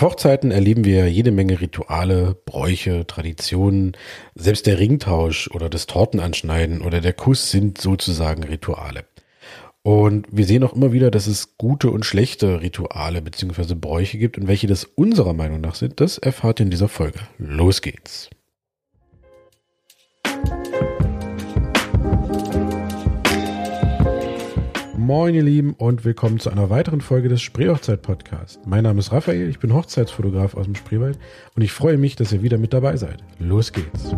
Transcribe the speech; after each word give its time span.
Hochzeiten 0.00 0.50
erleben 0.50 0.84
wir 0.84 1.08
jede 1.08 1.30
Menge 1.30 1.60
Rituale, 1.60 2.36
Bräuche, 2.44 3.06
Traditionen. 3.06 3.96
Selbst 4.34 4.66
der 4.66 4.78
Ringtausch 4.78 5.48
oder 5.50 5.70
das 5.70 5.86
Tortenanschneiden 5.86 6.82
oder 6.82 7.00
der 7.00 7.14
Kuss 7.14 7.50
sind 7.50 7.80
sozusagen 7.80 8.44
Rituale. 8.44 9.04
Und 9.82 10.26
wir 10.30 10.44
sehen 10.44 10.64
auch 10.64 10.74
immer 10.74 10.92
wieder, 10.92 11.10
dass 11.10 11.26
es 11.28 11.56
gute 11.56 11.90
und 11.90 12.04
schlechte 12.04 12.60
Rituale 12.60 13.22
bzw. 13.22 13.74
Bräuche 13.74 14.18
gibt 14.18 14.36
und 14.36 14.48
welche 14.48 14.66
das 14.66 14.84
unserer 14.84 15.32
Meinung 15.32 15.60
nach 15.60 15.76
sind, 15.76 16.00
das 16.00 16.18
erfahrt 16.18 16.60
ihr 16.60 16.64
in 16.64 16.70
dieser 16.70 16.88
Folge. 16.88 17.20
Los 17.38 17.80
geht's. 17.82 18.28
Moin 25.06 25.36
ihr 25.36 25.44
Lieben 25.44 25.74
und 25.74 26.04
willkommen 26.04 26.40
zu 26.40 26.50
einer 26.50 26.68
weiteren 26.68 27.00
Folge 27.00 27.28
des 27.28 27.40
Spreehochzeit 27.40 28.02
Podcast. 28.02 28.58
Mein 28.66 28.82
Name 28.82 28.98
ist 28.98 29.12
Raphael, 29.12 29.48
ich 29.48 29.60
bin 29.60 29.72
Hochzeitsfotograf 29.72 30.56
aus 30.56 30.64
dem 30.64 30.74
Spreewald 30.74 31.16
und 31.54 31.62
ich 31.62 31.70
freue 31.70 31.96
mich, 31.96 32.16
dass 32.16 32.32
ihr 32.32 32.42
wieder 32.42 32.58
mit 32.58 32.72
dabei 32.72 32.96
seid. 32.96 33.22
Los 33.38 33.72
geht's. 33.72 34.16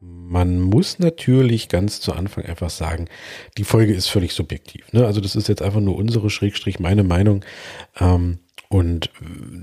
Man 0.00 0.58
muss 0.58 0.98
natürlich 0.98 1.68
ganz 1.68 2.00
zu 2.00 2.14
Anfang 2.14 2.46
einfach 2.46 2.70
sagen, 2.70 3.08
die 3.58 3.64
Folge 3.64 3.92
ist 3.92 4.08
völlig 4.08 4.32
subjektiv. 4.32 4.90
Ne? 4.94 5.04
Also 5.04 5.20
das 5.20 5.36
ist 5.36 5.48
jetzt 5.48 5.60
einfach 5.60 5.80
nur 5.80 5.96
unsere 5.96 6.30
Schrägstrich 6.30 6.80
meine 6.80 7.04
Meinung. 7.04 7.44
Ähm, 8.00 8.38
und 8.72 9.10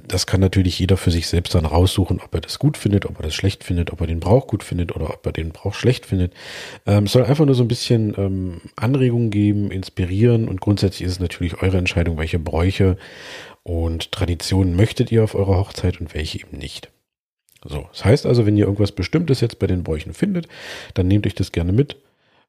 das 0.08 0.28
kann 0.28 0.40
natürlich 0.40 0.78
jeder 0.78 0.96
für 0.96 1.10
sich 1.10 1.26
selbst 1.26 1.56
dann 1.56 1.66
raussuchen, 1.66 2.22
ob 2.24 2.32
er 2.36 2.42
das 2.42 2.60
gut 2.60 2.78
findet, 2.78 3.08
ob 3.08 3.18
er 3.18 3.24
das 3.24 3.34
schlecht 3.34 3.64
findet, 3.64 3.92
ob 3.92 4.02
er 4.02 4.06
den 4.06 4.20
Brauch 4.20 4.46
gut 4.46 4.62
findet 4.62 4.96
oder 4.96 5.10
ob 5.10 5.26
er 5.26 5.32
den 5.32 5.50
Brauch 5.50 5.74
schlecht 5.74 6.06
findet. 6.06 6.32
Ähm, 6.86 7.06
es 7.06 7.14
soll 7.14 7.26
einfach 7.26 7.44
nur 7.48 7.56
so 7.56 7.64
ein 7.64 7.68
bisschen 7.68 8.14
ähm, 8.20 8.62
Anregungen 8.76 9.32
geben, 9.32 9.72
inspirieren 9.72 10.48
und 10.48 10.62
grundsätzlich 10.62 11.08
ist 11.08 11.14
es 11.14 11.20
natürlich 11.20 11.60
eure 11.64 11.80
Entscheidung, 11.80 12.20
welche 12.20 12.38
Bräuche 12.38 12.98
und 13.64 14.12
Traditionen 14.12 14.76
möchtet 14.76 15.12
ihr 15.12 15.24
auf 15.24 15.34
eurer 15.34 15.58
Hochzeit 15.58 16.00
und 16.00 16.14
welche 16.14 16.42
eben 16.42 16.60
nicht. 16.60 16.92
So, 17.66 17.88
das 17.92 18.06
heißt 18.06 18.28
also, 18.28 18.46
wenn 18.46 18.58
ihr 18.58 18.66
irgendwas 18.66 18.92
Bestimmtes 18.92 19.42
jetzt 19.42 19.58
bei 19.58 19.66
den 19.66 19.82
Bräuchen 19.82 20.14
findet, 20.14 20.48
dann 20.94 21.08
nehmt 21.08 21.26
euch 21.26 21.34
das 21.34 21.52
gerne 21.52 21.72
mit. 21.72 21.98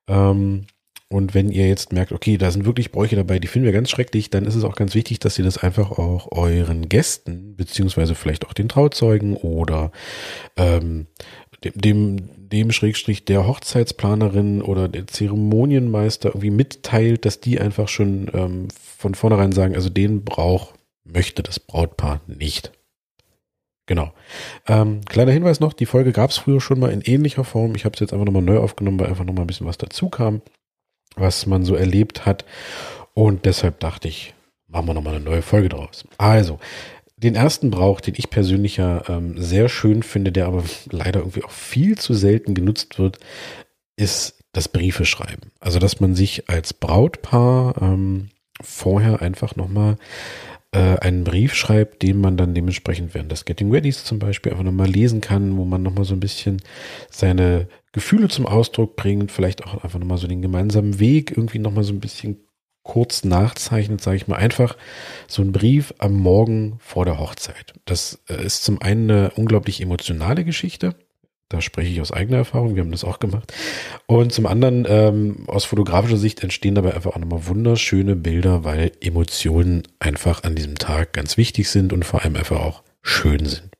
Ähm, 0.09 0.67
und 1.13 1.35
wenn 1.35 1.51
ihr 1.51 1.67
jetzt 1.67 1.93
merkt, 1.93 2.13
okay, 2.13 2.39
da 2.39 2.53
sind 2.53 2.65
wirklich 2.65 2.93
Bräuche 2.93 3.17
dabei, 3.17 3.41
die 3.41 3.49
finden 3.49 3.67
wir 3.67 3.73
ganz 3.73 3.91
schrecklich, 3.91 4.31
dann 4.31 4.45
ist 4.45 4.55
es 4.55 4.63
auch 4.63 4.77
ganz 4.77 4.95
wichtig, 4.95 5.19
dass 5.19 5.37
ihr 5.39 5.45
das 5.45 5.59
einfach 5.59 5.91
auch 5.91 6.31
euren 6.31 6.89
Gästen, 6.89 7.57
beziehungsweise 7.57 8.15
vielleicht 8.15 8.47
auch 8.47 8.53
den 8.53 8.69
Trauzeugen 8.69 9.35
oder 9.37 9.91
ähm, 10.57 11.09
dem, 11.65 11.73
dem, 11.75 12.49
dem 12.49 12.71
Schrägstrich 12.71 13.25
der 13.25 13.45
Hochzeitsplanerin 13.45 14.63
oder 14.63 14.87
der 14.87 15.09
Zeremonienmeister 15.09 16.29
irgendwie 16.29 16.51
mitteilt, 16.51 17.25
dass 17.25 17.41
die 17.41 17.61
einfach 17.61 17.89
schon 17.89 18.31
ähm, 18.33 18.69
von 18.97 19.17
vornherein 19.17 19.51
sagen, 19.51 19.75
also 19.75 19.89
den 19.89 20.25
Brauch 20.25 20.75
möchte 21.03 21.43
das 21.43 21.59
Brautpaar 21.59 22.21
nicht. 22.29 22.71
Genau. 23.87 24.13
Ähm, 24.69 25.01
kleiner 25.07 25.33
Hinweis 25.33 25.59
noch, 25.59 25.73
die 25.73 25.87
Folge 25.87 26.13
gab 26.13 26.31
es 26.31 26.39
früher 26.39 26.61
schon 26.61 26.79
mal 26.79 26.93
in 26.93 27.01
ähnlicher 27.01 27.43
Form. 27.43 27.75
Ich 27.75 27.85
habe 27.85 27.95
es 27.95 28.01
jetzt 28.01 28.13
einfach 28.13 28.27
nochmal 28.27 28.43
neu 28.43 28.59
aufgenommen, 28.59 29.01
weil 29.01 29.09
einfach 29.09 29.25
nochmal 29.25 29.43
ein 29.43 29.49
bisschen 29.49 29.67
was 29.67 29.77
dazu 29.77 30.09
kam 30.09 30.41
was 31.17 31.47
man 31.47 31.65
so 31.65 31.75
erlebt 31.75 32.27
hat. 32.27 32.45
Und 33.15 33.45
deshalb 33.45 33.81
dachte 33.81 34.09
ich, 34.09 34.35
machen 34.69 34.87
wir 34.87 34.95
nochmal 34.95 35.17
eine 35.17 35.25
neue 35.25 35.43
Folge 35.43 35.69
draus. 35.69 36.05
Also, 36.19 36.59
den 37.17 37.35
ersten 37.35 37.71
Brauch, 37.71 38.01
den 38.01 38.15
ich 38.17 38.31
persönlich 38.31 38.79
ja 38.79 39.03
ähm, 39.09 39.35
sehr 39.37 39.69
schön 39.69 40.03
finde, 40.03 40.33
der 40.33 40.47
aber 40.47 40.65
leider 40.91 41.21
irgendwie 41.21 41.45
auch 41.45 41.51
viel 41.51 41.99
zu 41.99 42.15
selten 42.15 42.55
genutzt 42.55 42.99
wird, 42.99 43.19
ist 43.97 44.43
das 44.53 44.69
Briefe 44.69 45.05
schreiben. 45.05 45.53
Also, 45.61 45.79
dass 45.79 46.01
man 46.01 46.15
sich 46.15 46.49
als 46.49 46.73
Brautpaar 46.73 47.81
ähm, 47.83 48.31
vorher 48.63 49.23
einfach 49.23 49.57
nochmal 49.57 49.97
äh, 50.73 50.99
einen 50.99 51.25
Brief 51.25 51.55
schreibt, 51.55 52.03
den 52.03 52.21
man 52.21 52.37
dann 52.37 52.55
dementsprechend 52.55 53.15
während 53.15 53.33
des 53.33 53.45
Getting 53.45 53.71
Readys 53.71 54.05
zum 54.05 54.19
Beispiel 54.19 54.53
einfach 54.53 54.65
nochmal 54.65 54.89
lesen 54.89 55.21
kann, 55.21 55.57
wo 55.57 55.65
man 55.65 55.83
nochmal 55.83 56.05
so 56.05 56.15
ein 56.15 56.21
bisschen 56.21 56.63
seine 57.11 57.69
Gefühle 57.93 58.29
zum 58.29 58.47
Ausdruck 58.47 58.97
bringt, 58.97 59.33
vielleicht 59.33 59.65
auch 59.65 59.83
einfach 59.83 59.99
nochmal 59.99 60.19
so 60.19 60.29
den 60.29 60.43
gemeinsamen 60.43 61.01
Weg 61.01 61.33
irgendwie 61.33 61.59
nochmal 61.59 61.85
so 61.85 61.93
ein 61.93 62.01
bisschen 62.01 62.47
kurz 62.83 63.25
nachzeichnet, 63.25 64.01
sage 64.01 64.17
ich 64.17 64.29
mal, 64.29 64.37
einfach 64.37 64.77
so 65.27 65.43
ein 65.43 65.53
Brief 65.53 65.93
am 65.99 66.15
Morgen 66.15 66.79
vor 66.79 67.05
der 67.05 67.19
Hochzeit. 67.19 67.75
Das 67.85 68.23
äh, 68.29 68.45
ist 68.45 68.65
zum 68.65 68.81
einen 68.81 69.11
eine 69.11 69.31
unglaublich 69.33 69.81
emotionale 69.81 70.45
Geschichte. 70.45 70.95
Da 71.51 71.61
spreche 71.61 71.91
ich 71.91 72.01
aus 72.01 72.13
eigener 72.13 72.39
Erfahrung, 72.39 72.77
wir 72.77 72.83
haben 72.83 72.93
das 72.93 73.03
auch 73.03 73.19
gemacht. 73.19 73.53
Und 74.07 74.33
zum 74.33 74.47
anderen, 74.47 74.87
ähm, 74.89 75.45
aus 75.49 75.65
fotografischer 75.65 76.17
Sicht 76.17 76.45
entstehen 76.45 76.77
dabei 76.77 76.95
einfach 76.95 77.11
auch 77.11 77.19
nochmal 77.19 77.49
wunderschöne 77.49 78.15
Bilder, 78.15 78.63
weil 78.63 78.93
Emotionen 79.01 79.83
einfach 79.99 80.45
an 80.45 80.55
diesem 80.55 80.77
Tag 80.77 81.13
ganz 81.13 81.37
wichtig 81.37 81.69
sind 81.69 81.93
und 81.93 82.05
vor 82.05 82.23
allem 82.23 82.37
einfach 82.37 82.61
auch 82.61 82.85
schön 83.03 83.45
sind. 83.47 83.71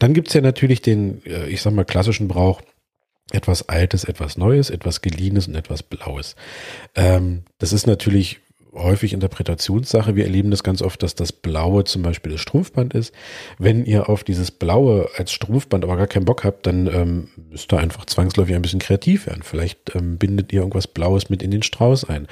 Dann 0.00 0.14
gibt's 0.14 0.34
ja 0.34 0.40
natürlich 0.40 0.82
den, 0.82 1.24
äh, 1.24 1.46
ich 1.48 1.62
sag 1.62 1.72
mal, 1.72 1.84
klassischen 1.84 2.26
Brauch, 2.26 2.60
etwas 3.30 3.68
Altes, 3.68 4.02
etwas 4.02 4.36
Neues, 4.36 4.68
etwas 4.68 5.00
Geliehenes 5.00 5.46
und 5.46 5.54
etwas 5.54 5.84
Blaues. 5.84 6.34
Ähm, 6.96 7.44
das 7.58 7.72
ist 7.72 7.86
natürlich 7.86 8.40
häufig 8.72 9.12
Interpretationssache. 9.12 10.16
Wir 10.16 10.24
erleben 10.24 10.50
das 10.50 10.62
ganz 10.62 10.82
oft, 10.82 11.02
dass 11.02 11.14
das 11.14 11.32
Blaue 11.32 11.84
zum 11.84 12.02
Beispiel 12.02 12.32
das 12.32 12.40
Strumpfband 12.40 12.94
ist. 12.94 13.14
Wenn 13.58 13.84
ihr 13.84 14.08
auf 14.08 14.24
dieses 14.24 14.50
Blaue 14.50 15.08
als 15.16 15.32
Strumpfband 15.32 15.84
aber 15.84 15.96
gar 15.96 16.06
keinen 16.06 16.24
Bock 16.24 16.44
habt, 16.44 16.66
dann 16.66 16.86
ähm, 16.86 17.28
müsst 17.50 17.72
ihr 17.72 17.78
einfach 17.78 18.06
zwangsläufig 18.06 18.54
ein 18.54 18.62
bisschen 18.62 18.80
kreativ 18.80 19.26
werden. 19.26 19.42
Vielleicht 19.42 19.94
ähm, 19.94 20.18
bindet 20.18 20.52
ihr 20.52 20.60
irgendwas 20.60 20.86
Blaues 20.86 21.30
mit 21.30 21.42
in 21.42 21.50
den 21.50 21.62
Strauß 21.62 22.04
ein. 22.04 22.26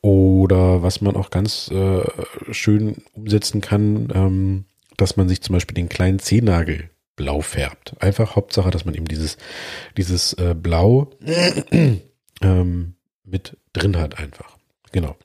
Oder 0.00 0.82
was 0.82 1.00
man 1.00 1.16
auch 1.16 1.30
ganz 1.30 1.70
äh, 1.70 2.02
schön 2.50 2.96
umsetzen 3.12 3.60
kann, 3.60 4.08
ähm, 4.14 4.64
dass 4.96 5.16
man 5.16 5.28
sich 5.28 5.42
zum 5.42 5.54
Beispiel 5.54 5.74
den 5.74 5.88
kleinen 5.88 6.18
Zehnagel 6.18 6.90
blau 7.16 7.40
färbt. 7.40 7.94
Einfach 8.00 8.36
Hauptsache, 8.36 8.70
dass 8.70 8.84
man 8.84 8.94
eben 8.94 9.06
dieses, 9.06 9.36
dieses 9.96 10.32
äh, 10.34 10.54
Blau 10.54 11.10
ähm, 12.42 12.94
mit 13.24 13.56
drin 13.72 13.96
hat 13.96 14.18
einfach. 14.18 14.56
Genau. 14.92 15.16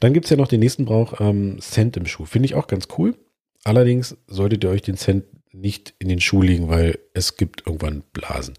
Dann 0.00 0.12
gibt's 0.12 0.30
ja 0.30 0.36
noch 0.36 0.48
den 0.48 0.60
nächsten 0.60 0.84
Brauch, 0.84 1.20
ähm, 1.20 1.58
Cent 1.60 1.96
im 1.96 2.06
Schuh. 2.06 2.24
Finde 2.24 2.46
ich 2.46 2.54
auch 2.54 2.66
ganz 2.66 2.88
cool. 2.98 3.14
Allerdings 3.64 4.16
solltet 4.26 4.64
ihr 4.64 4.70
euch 4.70 4.82
den 4.82 4.96
Cent 4.96 5.24
nicht 5.52 5.94
in 5.98 6.08
den 6.08 6.20
Schuh 6.20 6.42
legen, 6.42 6.68
weil 6.68 6.98
es 7.14 7.36
gibt 7.36 7.66
irgendwann 7.66 8.02
Blasen. 8.12 8.54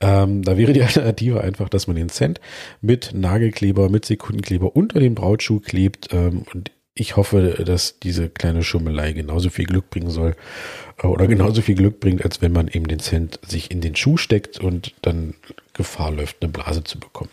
Ähm, 0.00 0.42
da 0.42 0.56
wäre 0.56 0.72
die 0.72 0.82
Alternative 0.84 1.40
einfach, 1.40 1.68
dass 1.68 1.86
man 1.86 1.96
den 1.96 2.08
Cent 2.08 2.40
mit 2.80 3.12
Nagelkleber, 3.14 3.90
mit 3.90 4.04
Sekundenkleber 4.04 4.74
unter 4.74 5.00
den 5.00 5.14
Brautschuh 5.14 5.60
klebt 5.60 6.12
ähm, 6.12 6.44
und 6.54 6.70
ich 6.98 7.16
hoffe, 7.16 7.62
dass 7.66 7.98
diese 8.00 8.30
kleine 8.30 8.62
Schummelei 8.62 9.12
genauso 9.12 9.50
viel 9.50 9.66
Glück 9.66 9.90
bringen 9.90 10.08
soll 10.08 10.34
äh, 11.02 11.06
oder 11.06 11.26
genauso 11.26 11.60
viel 11.60 11.74
Glück 11.74 12.00
bringt, 12.00 12.24
als 12.24 12.40
wenn 12.40 12.52
man 12.52 12.68
eben 12.68 12.88
den 12.88 13.00
Cent 13.00 13.38
sich 13.46 13.70
in 13.70 13.82
den 13.82 13.94
Schuh 13.94 14.16
steckt 14.16 14.58
und 14.58 14.94
dann 15.02 15.34
Gefahr 15.74 16.10
läuft, 16.10 16.42
eine 16.42 16.50
Blase 16.50 16.84
zu 16.84 16.98
bekommen. 16.98 17.30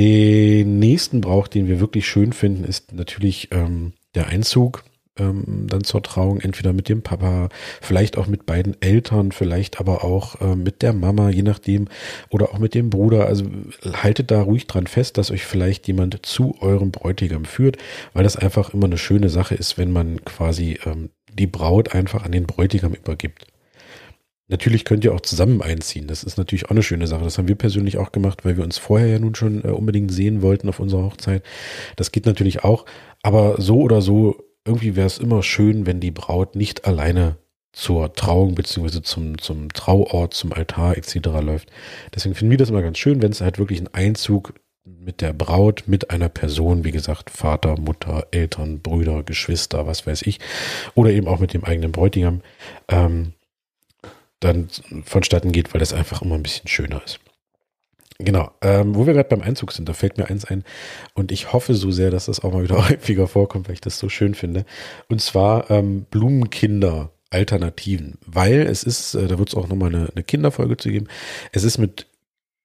Den 0.00 0.78
nächsten 0.78 1.20
Brauch, 1.20 1.46
den 1.46 1.68
wir 1.68 1.78
wirklich 1.78 2.08
schön 2.08 2.32
finden, 2.32 2.64
ist 2.64 2.94
natürlich 2.94 3.48
ähm, 3.50 3.92
der 4.14 4.28
Einzug 4.28 4.82
ähm, 5.18 5.66
dann 5.68 5.84
zur 5.84 6.02
Trauung, 6.02 6.40
entweder 6.40 6.72
mit 6.72 6.88
dem 6.88 7.02
Papa, 7.02 7.50
vielleicht 7.82 8.16
auch 8.16 8.26
mit 8.26 8.46
beiden 8.46 8.80
Eltern, 8.80 9.30
vielleicht 9.30 9.78
aber 9.78 10.02
auch 10.02 10.40
äh, 10.40 10.56
mit 10.56 10.80
der 10.80 10.94
Mama, 10.94 11.28
je 11.28 11.42
nachdem, 11.42 11.88
oder 12.30 12.54
auch 12.54 12.58
mit 12.58 12.74
dem 12.74 12.88
Bruder. 12.88 13.26
Also 13.26 13.44
haltet 13.92 14.30
da 14.30 14.40
ruhig 14.40 14.66
dran 14.66 14.86
fest, 14.86 15.18
dass 15.18 15.30
euch 15.30 15.44
vielleicht 15.44 15.86
jemand 15.86 16.24
zu 16.24 16.56
eurem 16.62 16.92
Bräutigam 16.92 17.44
führt, 17.44 17.76
weil 18.14 18.24
das 18.24 18.36
einfach 18.36 18.72
immer 18.72 18.86
eine 18.86 18.96
schöne 18.96 19.28
Sache 19.28 19.54
ist, 19.54 19.76
wenn 19.76 19.92
man 19.92 20.24
quasi 20.24 20.78
ähm, 20.86 21.10
die 21.30 21.46
Braut 21.46 21.94
einfach 21.94 22.24
an 22.24 22.32
den 22.32 22.46
Bräutigam 22.46 22.94
übergibt. 22.94 23.49
Natürlich 24.50 24.84
könnt 24.84 25.04
ihr 25.04 25.14
auch 25.14 25.20
zusammen 25.20 25.62
einziehen. 25.62 26.08
Das 26.08 26.24
ist 26.24 26.36
natürlich 26.36 26.66
auch 26.66 26.72
eine 26.72 26.82
schöne 26.82 27.06
Sache. 27.06 27.22
Das 27.22 27.38
haben 27.38 27.48
wir 27.48 27.54
persönlich 27.54 27.98
auch 27.98 28.10
gemacht, 28.10 28.44
weil 28.44 28.56
wir 28.56 28.64
uns 28.64 28.78
vorher 28.78 29.06
ja 29.06 29.18
nun 29.18 29.36
schon 29.36 29.64
äh, 29.64 29.68
unbedingt 29.68 30.12
sehen 30.12 30.42
wollten 30.42 30.68
auf 30.68 30.80
unserer 30.80 31.04
Hochzeit. 31.04 31.44
Das 31.96 32.10
geht 32.10 32.26
natürlich 32.26 32.64
auch. 32.64 32.84
Aber 33.22 33.60
so 33.60 33.80
oder 33.80 34.02
so 34.02 34.42
irgendwie 34.64 34.96
wäre 34.96 35.06
es 35.06 35.18
immer 35.18 35.42
schön, 35.42 35.86
wenn 35.86 36.00
die 36.00 36.10
Braut 36.10 36.56
nicht 36.56 36.84
alleine 36.84 37.36
zur 37.72 38.12
Trauung 38.12 38.56
beziehungsweise 38.56 39.02
zum, 39.02 39.38
zum 39.38 39.72
Trauort, 39.72 40.34
zum 40.34 40.52
Altar 40.52 40.96
etc. 40.96 41.14
läuft. 41.40 41.70
Deswegen 42.14 42.34
finden 42.34 42.50
wir 42.50 42.58
das 42.58 42.70
immer 42.70 42.82
ganz 42.82 42.98
schön, 42.98 43.22
wenn 43.22 43.30
es 43.30 43.40
halt 43.40 43.58
wirklich 43.58 43.80
ein 43.80 43.94
Einzug 43.94 44.54
mit 44.84 45.20
der 45.20 45.32
Braut, 45.32 45.84
mit 45.86 46.10
einer 46.10 46.28
Person, 46.28 46.84
wie 46.84 46.90
gesagt, 46.90 47.30
Vater, 47.30 47.78
Mutter, 47.78 48.26
Eltern, 48.32 48.80
Brüder, 48.80 49.22
Geschwister, 49.22 49.86
was 49.86 50.06
weiß 50.06 50.22
ich, 50.22 50.40
oder 50.94 51.10
eben 51.10 51.28
auch 51.28 51.38
mit 51.38 51.54
dem 51.54 51.64
eigenen 51.64 51.92
Bräutigam, 51.92 52.40
ähm, 52.88 53.34
dann 54.40 54.68
vonstatten 55.04 55.52
geht, 55.52 55.72
weil 55.72 55.80
das 55.80 55.92
einfach 55.92 56.22
immer 56.22 56.34
ein 56.34 56.42
bisschen 56.42 56.68
schöner 56.68 57.02
ist. 57.04 57.20
Genau, 58.18 58.50
ähm, 58.60 58.94
wo 58.94 59.06
wir 59.06 59.14
gerade 59.14 59.28
beim 59.28 59.40
Einzug 59.40 59.72
sind, 59.72 59.88
da 59.88 59.94
fällt 59.94 60.18
mir 60.18 60.28
eins 60.28 60.44
ein 60.44 60.64
und 61.14 61.32
ich 61.32 61.54
hoffe 61.54 61.74
so 61.74 61.90
sehr, 61.90 62.10
dass 62.10 62.26
das 62.26 62.40
auch 62.40 62.52
mal 62.52 62.64
wieder 62.64 62.88
häufiger 62.90 63.26
vorkommt, 63.26 63.68
weil 63.68 63.74
ich 63.74 63.80
das 63.80 63.98
so 63.98 64.08
schön 64.08 64.34
finde. 64.34 64.66
Und 65.08 65.22
zwar 65.22 65.70
ähm, 65.70 66.04
Blumenkinder 66.10 67.12
Alternativen, 67.30 68.18
weil 68.26 68.62
es 68.62 68.82
ist, 68.82 69.14
äh, 69.14 69.28
da 69.28 69.38
wird 69.38 69.50
es 69.50 69.54
auch 69.54 69.68
nochmal 69.68 69.94
eine, 69.94 70.10
eine 70.14 70.24
Kinderfolge 70.24 70.76
zu 70.76 70.90
geben, 70.90 71.06
es 71.52 71.62
ist 71.62 71.78
mit 71.78 72.08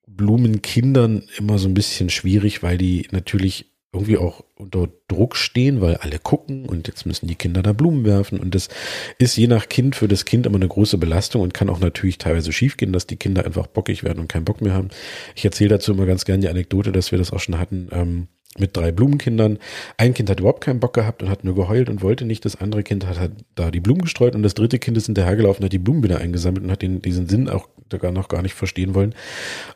Blumenkindern 0.08 1.24
immer 1.38 1.58
so 1.58 1.68
ein 1.68 1.74
bisschen 1.74 2.10
schwierig, 2.10 2.64
weil 2.64 2.78
die 2.78 3.08
natürlich 3.12 3.72
irgendwie 3.96 4.18
auch 4.18 4.44
unter 4.56 4.88
Druck 5.08 5.36
stehen, 5.36 5.82
weil 5.82 5.96
alle 5.96 6.20
gucken 6.20 6.66
und 6.66 6.88
jetzt 6.88 7.06
müssen 7.06 7.28
die 7.28 7.36
Kinder 7.36 7.64
da 7.64 7.74
Blumen 7.74 8.06
werfen 8.06 8.40
und 8.40 8.56
das 8.56 8.70
ist 9.18 9.38
je 9.38 9.48
nach 9.48 9.68
Kind 9.70 9.96
für 9.96 10.08
das 10.08 10.26
Kind 10.26 10.46
immer 10.46 10.58
eine 10.58 10.68
große 10.68 10.98
Belastung 10.98 11.42
und 11.42 11.54
kann 11.54 11.70
auch 11.70 11.80
natürlich 11.80 12.18
teilweise 12.18 12.52
schiefgehen, 12.52 12.94
dass 12.94 13.08
die 13.08 13.18
Kinder 13.18 13.46
einfach 13.46 13.68
bockig 13.68 14.04
werden 14.04 14.20
und 14.20 14.28
keinen 14.30 14.46
Bock 14.46 14.62
mehr 14.62 14.74
haben. 14.74 14.90
Ich 15.36 15.46
erzähle 15.46 15.70
dazu 15.70 15.94
immer 15.94 16.06
ganz 16.06 16.26
gerne 16.26 16.42
die 16.42 16.50
Anekdote, 16.50 16.92
dass 16.92 17.12
wir 17.12 17.18
das 17.18 17.34
auch 17.34 17.40
schon 17.40 17.58
hatten. 17.58 17.90
Ähm, 17.92 18.28
mit 18.58 18.78
drei 18.78 18.92
Blumenkindern. 18.92 19.60
Ein 19.98 20.14
Kind 20.14 20.30
hat 20.30 20.40
überhaupt 20.40 20.64
keinen 20.64 20.80
Bock 20.80 20.94
gehabt 20.94 21.22
und 21.22 21.30
hat 21.30 21.44
nur 21.44 21.56
geheult 21.56 21.90
und 21.90 22.02
wollte 22.02 22.26
nicht. 22.26 22.46
Das 22.46 22.56
andere 22.56 22.84
Kind 22.84 23.06
hat, 23.06 23.20
hat 23.20 23.32
da 23.56 23.70
die 23.70 23.82
Blumen 23.82 24.02
gestreut 24.02 24.36
und 24.36 24.44
das 24.44 24.54
dritte 24.54 24.80
Kind 24.80 24.96
ist 24.98 25.08
hinterhergelaufen, 25.08 25.66
hat 25.66 25.74
die 25.74 25.80
Blumen 25.80 26.04
wieder 26.04 26.20
eingesammelt 26.20 26.64
und 26.64 26.72
hat 26.72 26.82
den, 26.82 27.02
diesen 27.02 27.28
Sinn 27.28 27.50
auch 27.50 27.68
gar 27.90 28.12
noch 28.12 28.28
gar 28.28 28.42
nicht 28.42 28.54
verstehen 28.54 28.96
wollen. 28.96 29.16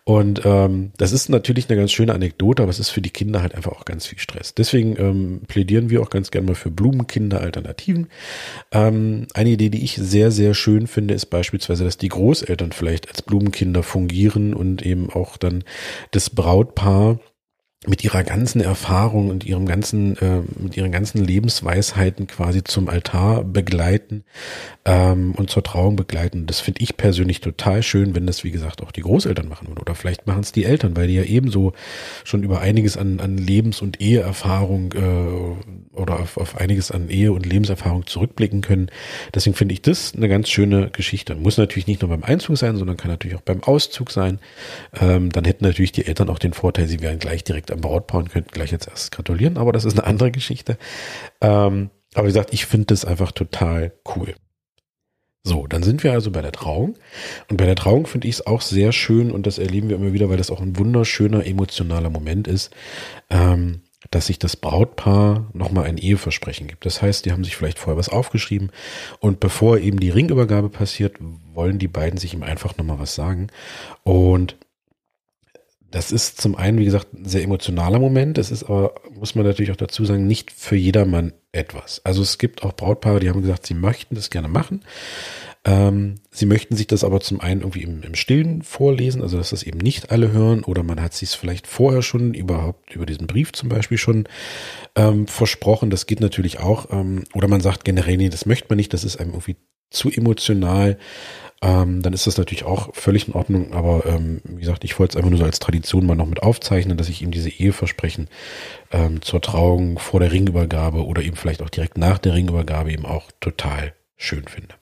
Und 0.04 0.42
ähm, 0.46 0.92
das 0.98 1.12
ist 1.12 1.30
natürlich 1.30 1.70
eine 1.70 1.78
ganz 1.80 1.92
schöne 1.92 2.14
Anekdote, 2.14 2.64
aber 2.64 2.70
es 2.70 2.80
ist 2.80 2.90
für 2.90 3.02
die 3.02 3.10
Kinder 3.10 3.42
halt 3.42 3.56
einfach 3.56 3.72
auch 3.72 3.86
ganz 3.86 4.08
viel 4.08 4.20
Stress. 4.20 4.54
Deswegen 4.54 4.98
ähm, 5.00 5.42
plädieren 5.48 5.90
wir 5.90 6.02
auch 6.02 6.10
ganz 6.10 6.32
gerne 6.32 6.48
mal 6.48 6.56
für 6.56 6.72
Blumenkinder-Alternativen. 6.72 8.08
Ähm, 8.72 9.28
eine 9.34 9.50
Idee, 9.50 9.70
die 9.70 9.84
ich 9.84 9.96
sehr, 9.96 10.32
sehr 10.32 10.54
schön 10.54 10.88
finde, 10.88 11.14
ist 11.14 11.28
beispielsweise, 11.28 11.84
dass 11.84 11.98
die 11.98 12.10
Großeltern 12.10 12.72
vielleicht 12.72 13.10
als 13.10 13.22
Blumenkinder 13.22 13.84
fungieren 13.84 14.54
und 14.54 14.86
eben 14.86 15.10
auch 15.10 15.38
dann 15.38 15.64
das 16.12 16.30
Brautpaar 16.30 17.20
mit 17.88 18.04
ihrer 18.04 18.26
ganzen 18.26 18.60
Erfahrung 18.60 19.30
und 19.30 19.46
ihrem 19.46 19.66
ganzen, 19.66 20.18
äh, 20.18 20.42
mit 20.58 20.76
ihren 20.76 20.92
ganzen 20.92 21.24
Lebensweisheiten 21.24 22.28
quasi 22.28 22.62
zum 22.62 22.90
Altar 22.90 23.46
begleiten 23.46 24.26
ähm, 24.84 25.34
und 25.38 25.50
zur 25.50 25.64
Trauung 25.64 25.96
begleiten. 25.96 26.46
Das 26.46 26.60
finde 26.60 26.82
ich 26.82 26.98
persönlich 26.98 27.40
total 27.40 27.82
schön, 27.82 28.16
wenn 28.16 28.28
das, 28.28 28.44
wie 28.44 28.52
gesagt, 28.52 28.84
auch 28.84 28.92
die 28.92 29.00
Großeltern 29.00 29.48
machen 29.48 29.70
würden. 29.70 29.80
Oder 29.80 29.96
vielleicht 29.96 30.28
machen 30.28 30.42
es 30.42 30.52
die 30.52 30.66
Eltern, 30.66 30.98
weil 30.98 31.08
die 31.08 31.14
ja 31.14 31.24
ebenso 31.24 31.72
schon 32.26 32.44
über 32.44 32.60
einiges 32.60 32.98
an, 32.98 33.22
an 33.22 33.38
Lebens- 33.38 33.82
und 33.82 34.02
Eheerfahrung 34.02 34.92
äh, 34.92 35.98
oder 35.98 36.20
auf, 36.20 36.36
auf 36.36 36.58
einiges 36.58 36.92
an 36.92 37.10
Ehe- 37.10 37.32
und 37.32 37.46
Lebenserfahrung 37.46 38.06
zurückblicken 38.06 38.60
können. 38.60 38.90
Deswegen 39.34 39.56
finde 39.56 39.72
ich 39.72 39.82
das 39.82 40.14
eine 40.14 40.28
ganz 40.28 40.50
schöne 40.50 40.90
Geschichte. 40.90 41.34
Muss 41.36 41.58
natürlich 41.58 41.88
nicht 41.88 42.02
nur 42.02 42.10
beim 42.10 42.24
Einzug 42.26 42.58
sein, 42.58 42.76
sondern 42.76 42.98
kann 42.98 43.10
natürlich 43.10 43.38
auch 43.38 43.42
beim 43.42 43.64
Auszug 43.64 44.12
sein. 44.12 44.40
Ähm, 45.00 45.32
dann 45.32 45.46
hätten 45.46 45.64
natürlich 45.64 45.94
die 45.94 46.06
Eltern 46.06 46.30
auch 46.30 46.40
den 46.40 46.52
Vorteil, 46.52 46.90
sie 46.90 47.00
wären 47.00 47.20
gleich 47.20 47.46
direkt 47.46 47.69
am 47.72 47.82
Brautpaar 47.82 48.20
und 48.22 48.32
könnten 48.32 48.52
gleich 48.52 48.72
jetzt 48.72 48.88
erst 48.88 49.12
gratulieren, 49.12 49.58
aber 49.58 49.72
das 49.72 49.86
ist 49.86 49.98
eine 49.98 50.08
andere 50.08 50.32
Geschichte. 50.32 50.78
Ähm, 51.42 51.90
aber 52.14 52.26
wie 52.26 52.32
gesagt, 52.32 52.54
ich 52.54 52.66
finde 52.66 52.88
das 52.88 53.06
einfach 53.06 53.32
total 53.32 53.94
cool. 54.16 54.36
So, 55.44 55.68
dann 55.68 55.84
sind 55.84 56.04
wir 56.04 56.12
also 56.12 56.32
bei 56.32 56.42
der 56.42 56.52
Trauung. 56.52 56.96
Und 57.50 57.58
bei 57.58 57.66
der 57.66 57.76
Trauung 57.76 58.08
finde 58.08 58.28
ich 58.28 58.36
es 58.36 58.48
auch 58.48 58.62
sehr 58.62 58.92
schön 58.92 59.32
und 59.32 59.48
das 59.48 59.58
erleben 59.58 59.90
wir 59.90 59.96
immer 59.96 60.14
wieder, 60.14 60.30
weil 60.30 60.38
das 60.38 60.52
auch 60.52 60.62
ein 60.62 60.78
wunderschöner 60.78 61.46
emotionaler 61.46 62.10
Moment 62.10 62.48
ist, 62.48 62.72
ähm, 63.30 63.82
dass 64.12 64.28
sich 64.28 64.40
das 64.40 64.56
Brautpaar 64.56 65.50
nochmal 65.54 65.86
ein 65.86 65.98
Eheversprechen 65.98 66.68
gibt. 66.68 66.86
Das 66.86 67.02
heißt, 67.02 67.26
die 67.26 67.32
haben 67.32 67.44
sich 67.44 67.56
vielleicht 67.56 67.80
vorher 67.80 67.98
was 67.98 68.10
aufgeschrieben 68.10 68.72
und 69.20 69.40
bevor 69.40 69.78
eben 69.78 70.00
die 70.00 70.10
Ringübergabe 70.10 70.70
passiert, 70.70 71.18
wollen 71.54 71.80
die 71.80 71.88
beiden 71.88 72.18
sich 72.18 72.34
ihm 72.34 72.44
einfach 72.44 72.78
nochmal 72.78 73.00
was 73.00 73.16
sagen. 73.16 73.48
Und 74.04 74.58
das 75.92 76.12
ist 76.12 76.40
zum 76.40 76.56
einen, 76.56 76.78
wie 76.78 76.86
gesagt, 76.86 77.14
ein 77.14 77.26
sehr 77.26 77.44
emotionaler 77.44 78.00
Moment. 78.00 78.38
Es 78.38 78.52
ist 78.52 78.64
aber, 78.64 78.96
muss 79.12 79.36
man 79.36 79.46
natürlich 79.46 79.72
auch 79.72 79.76
dazu 79.78 80.06
sagen, 80.06 80.28
nicht 80.28 80.52
für 80.52 80.76
jedermann 80.76 81.34
etwas. 81.52 82.02
Also 82.04 82.22
es 82.22 82.38
gibt 82.38 82.64
auch 82.64 82.74
Brautpaare, 82.74 83.20
die 83.20 83.30
haben 83.30 83.42
gesagt, 83.42 83.66
sie 83.66 83.74
möchten 83.74 84.16
das 84.16 84.30
gerne 84.30 84.48
machen. 84.48 84.82
Ähm, 85.66 86.16
sie 86.32 86.46
möchten 86.46 86.76
sich 86.76 86.88
das 86.88 87.04
aber 87.04 87.20
zum 87.20 87.42
einen 87.42 87.62
irgendwie 87.62 87.82
im, 87.82 88.04
im 88.04 88.16
Stillen 88.16 88.62
vorlesen, 88.62 89.22
also 89.22 89.38
dass 89.38 89.50
das 89.50 89.64
eben 89.64 89.80
nicht 89.80 90.12
alle 90.12 90.32
hören, 90.32 90.64
oder 90.64 90.84
man 90.84 91.02
hat 91.02 91.14
sich 91.14 91.30
es 91.30 91.36
vielleicht 91.36 91.68
vorher 91.68 92.02
schon 92.02 92.34
überhaupt 92.34 92.96
über 92.96 93.06
diesen 93.06 93.28
Brief 93.28 93.52
zum 93.52 93.68
Beispiel 93.68 93.98
schon 93.98 94.28
ähm, 94.96 95.28
versprochen. 95.28 95.90
Das 95.90 96.06
geht 96.06 96.22
natürlich 96.22 96.60
auch. 96.60 96.92
Ähm, 96.92 97.24
oder 97.34 97.48
man 97.48 97.62
sagt 97.62 97.84
generell, 97.84 98.18
nee, 98.18 98.30
das 98.30 98.46
möchte 98.46 98.68
man 98.70 98.78
nicht, 98.78 98.94
das 98.94 99.04
ist 99.04 99.18
einem 99.18 99.32
irgendwie 99.32 99.58
zu 99.90 100.10
emotional 100.12 100.98
ähm, 101.62 102.02
dann 102.02 102.14
ist 102.14 102.26
das 102.26 102.38
natürlich 102.38 102.64
auch 102.64 102.94
völlig 102.96 103.28
in 103.28 103.34
Ordnung. 103.34 103.74
Aber 103.74 104.06
ähm, 104.06 104.42
wie 104.44 104.62
gesagt, 104.62 104.84
ich 104.84 104.98
wollte 104.98 105.12
es 105.12 105.16
einfach 105.18 105.30
nur 105.30 105.40
so 105.40 105.46
als 105.46 105.60
Tradition 105.60 106.06
mal 106.06 106.16
noch 106.16 106.26
mit 106.26 106.42
aufzeichnen, 106.42 106.98
dass 106.98 107.10
ich 107.10 107.22
ihm 107.22 107.32
diese 107.32 107.50
Eheversprechen 107.50 108.30
ähm, 108.92 109.22
zur 109.22 109.42
Trauung 109.42 110.00
vor 110.00 110.20
der 110.20 110.32
Ringübergabe 110.32 111.06
oder 111.06 111.22
eben 111.22 111.36
vielleicht 111.36 111.62
auch 111.62 111.70
direkt 111.70 111.98
nach 111.98 112.18
der 112.18 112.34
Ringübergabe 112.34 112.92
eben 112.92 113.06
auch 113.06 113.32
total 113.40 113.94
schön 114.16 114.46
finde. 114.48 114.76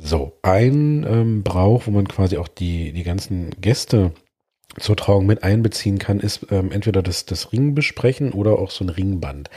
So, 0.00 0.38
ein 0.42 1.04
ähm, 1.08 1.42
Brauch, 1.42 1.86
wo 1.86 1.90
man 1.90 2.06
quasi 2.06 2.36
auch 2.36 2.48
die, 2.48 2.92
die 2.92 3.02
ganzen 3.02 3.50
Gäste 3.60 4.12
zur 4.78 4.96
Trauung 4.96 5.26
mit 5.26 5.42
einbeziehen 5.42 5.98
kann, 5.98 6.20
ist 6.20 6.46
ähm, 6.50 6.70
entweder 6.72 7.02
das, 7.02 7.24
das 7.24 7.52
Ring 7.52 7.74
besprechen 7.74 8.32
oder 8.32 8.58
auch 8.58 8.70
so 8.70 8.84
ein 8.84 8.90
Ringband. 8.90 9.50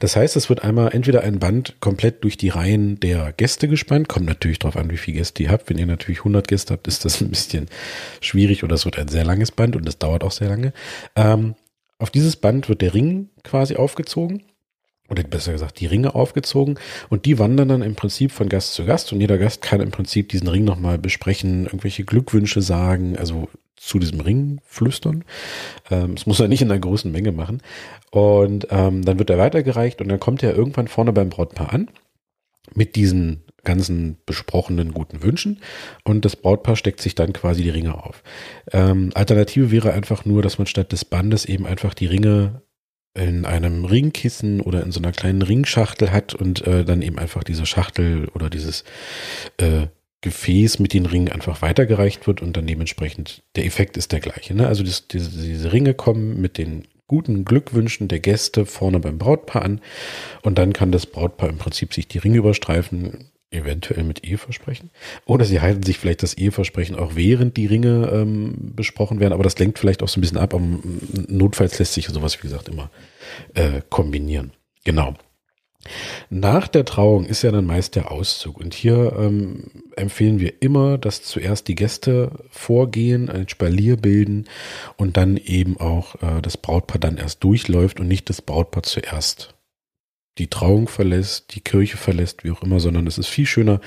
Das 0.00 0.16
heißt, 0.16 0.36
es 0.36 0.48
wird 0.48 0.64
einmal 0.64 0.92
entweder 0.92 1.22
ein 1.22 1.38
Band 1.38 1.76
komplett 1.80 2.24
durch 2.24 2.36
die 2.36 2.48
Reihen 2.48 2.98
der 3.00 3.32
Gäste 3.32 3.68
gespannt, 3.68 4.08
kommt 4.08 4.26
natürlich 4.26 4.58
darauf 4.58 4.76
an, 4.76 4.90
wie 4.90 4.96
viele 4.96 5.18
Gäste 5.18 5.42
ihr 5.42 5.50
habt. 5.50 5.70
Wenn 5.70 5.78
ihr 5.78 5.86
natürlich 5.86 6.18
100 6.18 6.48
Gäste 6.48 6.74
habt, 6.74 6.88
ist 6.88 7.04
das 7.04 7.20
ein 7.20 7.30
bisschen 7.30 7.66
schwierig 8.20 8.64
oder 8.64 8.74
es 8.74 8.84
wird 8.84 8.98
ein 8.98 9.08
sehr 9.08 9.24
langes 9.24 9.52
Band 9.52 9.76
und 9.76 9.88
es 9.88 9.98
dauert 9.98 10.24
auch 10.24 10.32
sehr 10.32 10.48
lange. 10.48 10.72
Ähm, 11.14 11.54
auf 11.98 12.10
dieses 12.10 12.36
Band 12.36 12.68
wird 12.68 12.82
der 12.82 12.92
Ring 12.92 13.30
quasi 13.42 13.76
aufgezogen 13.76 14.42
oder 15.08 15.22
besser 15.22 15.52
gesagt 15.52 15.80
die 15.80 15.86
Ringe 15.86 16.14
aufgezogen 16.14 16.78
und 17.08 17.24
die 17.24 17.38
wandern 17.38 17.68
dann 17.68 17.82
im 17.82 17.94
Prinzip 17.94 18.32
von 18.32 18.48
Gast 18.48 18.74
zu 18.74 18.84
Gast 18.84 19.12
und 19.12 19.20
jeder 19.20 19.38
Gast 19.38 19.62
kann 19.62 19.80
im 19.80 19.92
Prinzip 19.92 20.28
diesen 20.28 20.48
Ring 20.48 20.64
nochmal 20.64 20.98
besprechen, 20.98 21.66
irgendwelche 21.66 22.04
Glückwünsche 22.04 22.60
sagen, 22.60 23.16
also 23.16 23.48
zu 23.76 23.98
diesem 23.98 24.20
Ring 24.20 24.60
flüstern. 24.64 25.24
Ähm, 25.90 26.14
es 26.14 26.26
muss 26.26 26.40
er 26.40 26.48
nicht 26.48 26.62
in 26.62 26.70
einer 26.70 26.80
großen 26.80 27.10
Menge 27.10 27.32
machen. 27.32 27.62
Und 28.10 28.68
ähm, 28.70 29.04
dann 29.04 29.18
wird 29.18 29.30
er 29.30 29.38
weitergereicht 29.38 30.00
und 30.00 30.08
dann 30.08 30.20
kommt 30.20 30.42
er 30.42 30.54
irgendwann 30.54 30.88
vorne 30.88 31.12
beim 31.12 31.28
Brautpaar 31.28 31.72
an 31.72 31.90
mit 32.74 32.96
diesen 32.96 33.44
ganzen 33.66 34.16
besprochenen 34.24 34.94
guten 34.94 35.22
Wünschen 35.22 35.60
und 36.04 36.24
das 36.24 36.36
Brautpaar 36.36 36.76
steckt 36.76 37.00
sich 37.00 37.14
dann 37.14 37.32
quasi 37.32 37.62
die 37.62 37.70
Ringe 37.70 37.94
auf. 37.94 38.22
Ähm, 38.72 39.10
Alternative 39.14 39.70
wäre 39.70 39.92
einfach 39.92 40.24
nur, 40.24 40.40
dass 40.40 40.56
man 40.58 40.66
statt 40.66 40.92
des 40.92 41.04
Bandes 41.04 41.44
eben 41.44 41.66
einfach 41.66 41.92
die 41.92 42.06
Ringe 42.06 42.62
in 43.12 43.44
einem 43.44 43.84
Ringkissen 43.84 44.60
oder 44.60 44.82
in 44.82 44.92
so 44.92 45.00
einer 45.00 45.12
kleinen 45.12 45.42
Ringschachtel 45.42 46.12
hat 46.12 46.34
und 46.34 46.66
äh, 46.66 46.84
dann 46.84 47.02
eben 47.02 47.18
einfach 47.18 47.44
diese 47.44 47.66
Schachtel 47.66 48.28
oder 48.34 48.50
dieses 48.50 48.84
äh, 49.56 49.88
Gefäß 50.22 50.78
mit 50.78 50.92
den 50.92 51.06
Ringen 51.06 51.30
einfach 51.30 51.62
weitergereicht 51.62 52.26
wird 52.26 52.42
und 52.42 52.56
dann 52.56 52.66
dementsprechend 52.66 53.42
der 53.54 53.66
Effekt 53.66 53.96
ist 53.96 54.12
der 54.12 54.20
gleiche. 54.20 54.54
Ne? 54.54 54.66
Also 54.66 54.82
das, 54.82 55.08
diese, 55.08 55.30
diese 55.30 55.72
Ringe 55.72 55.94
kommen 55.94 56.40
mit 56.40 56.58
den 56.58 56.88
guten 57.06 57.44
Glückwünschen 57.44 58.08
der 58.08 58.20
Gäste 58.20 58.66
vorne 58.66 58.98
beim 58.98 59.18
Brautpaar 59.18 59.62
an 59.62 59.80
und 60.42 60.58
dann 60.58 60.72
kann 60.72 60.90
das 60.90 61.06
Brautpaar 61.06 61.48
im 61.48 61.58
Prinzip 61.58 61.94
sich 61.94 62.08
die 62.08 62.18
Ringe 62.18 62.38
überstreifen, 62.38 63.30
eventuell 63.50 64.02
mit 64.02 64.24
Eheversprechen. 64.24 64.90
Oder 65.24 65.44
sie 65.44 65.60
halten 65.60 65.82
sich 65.82 65.98
vielleicht 65.98 66.22
das 66.22 66.34
Eheversprechen 66.34 66.96
auch 66.96 67.14
während 67.14 67.56
die 67.56 67.66
Ringe 67.66 68.10
ähm, 68.12 68.72
besprochen 68.74 69.20
werden, 69.20 69.32
aber 69.32 69.44
das 69.44 69.58
lenkt 69.58 69.78
vielleicht 69.78 70.02
auch 70.02 70.08
so 70.08 70.18
ein 70.18 70.22
bisschen 70.22 70.38
ab. 70.38 70.54
Aber 70.54 70.64
notfalls 71.28 71.78
lässt 71.78 71.94
sich 71.94 72.08
sowas, 72.08 72.36
wie 72.38 72.48
gesagt, 72.48 72.68
immer 72.68 72.90
äh, 73.54 73.82
kombinieren. 73.88 74.52
Genau. 74.84 75.14
Nach 76.30 76.68
der 76.68 76.84
Trauung 76.84 77.26
ist 77.26 77.42
ja 77.42 77.50
dann 77.50 77.66
meist 77.66 77.96
der 77.96 78.10
Auszug. 78.10 78.58
Und 78.58 78.74
hier 78.74 79.14
ähm, 79.18 79.70
empfehlen 79.96 80.40
wir 80.40 80.60
immer, 80.60 80.98
dass 80.98 81.22
zuerst 81.22 81.68
die 81.68 81.74
Gäste 81.74 82.30
vorgehen, 82.50 83.28
ein 83.28 83.48
Spalier 83.48 83.96
bilden 83.96 84.46
und 84.96 85.16
dann 85.16 85.36
eben 85.36 85.78
auch 85.78 86.16
äh, 86.16 86.40
das 86.42 86.56
Brautpaar 86.56 86.98
dann 86.98 87.16
erst 87.16 87.42
durchläuft 87.44 88.00
und 88.00 88.08
nicht 88.08 88.28
das 88.28 88.42
Brautpaar 88.42 88.82
zuerst 88.82 89.56
die 90.38 90.48
Trauung 90.48 90.88
verlässt, 90.88 91.54
die 91.54 91.60
Kirche 91.60 91.96
verlässt, 91.96 92.44
wie 92.44 92.50
auch 92.50 92.62
immer, 92.62 92.78
sondern 92.78 93.06
es 93.06 93.16
ist 93.16 93.28
viel 93.28 93.46
schöner 93.46 93.80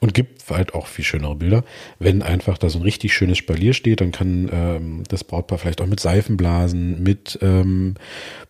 und 0.00 0.14
gibt 0.14 0.50
halt 0.50 0.74
auch 0.74 0.86
viel 0.86 1.04
schönere 1.04 1.36
Bilder. 1.36 1.64
Wenn 1.98 2.22
einfach 2.22 2.58
da 2.58 2.68
so 2.68 2.78
ein 2.78 2.82
richtig 2.82 3.12
schönes 3.12 3.38
Spalier 3.38 3.72
steht, 3.72 4.00
dann 4.00 4.10
kann 4.10 4.50
ähm, 4.52 5.02
das 5.08 5.22
Brautpaar 5.22 5.58
vielleicht 5.58 5.80
auch 5.80 5.86
mit 5.86 6.00
Seifenblasen, 6.00 7.02
mit 7.02 7.38
ähm, 7.40 7.94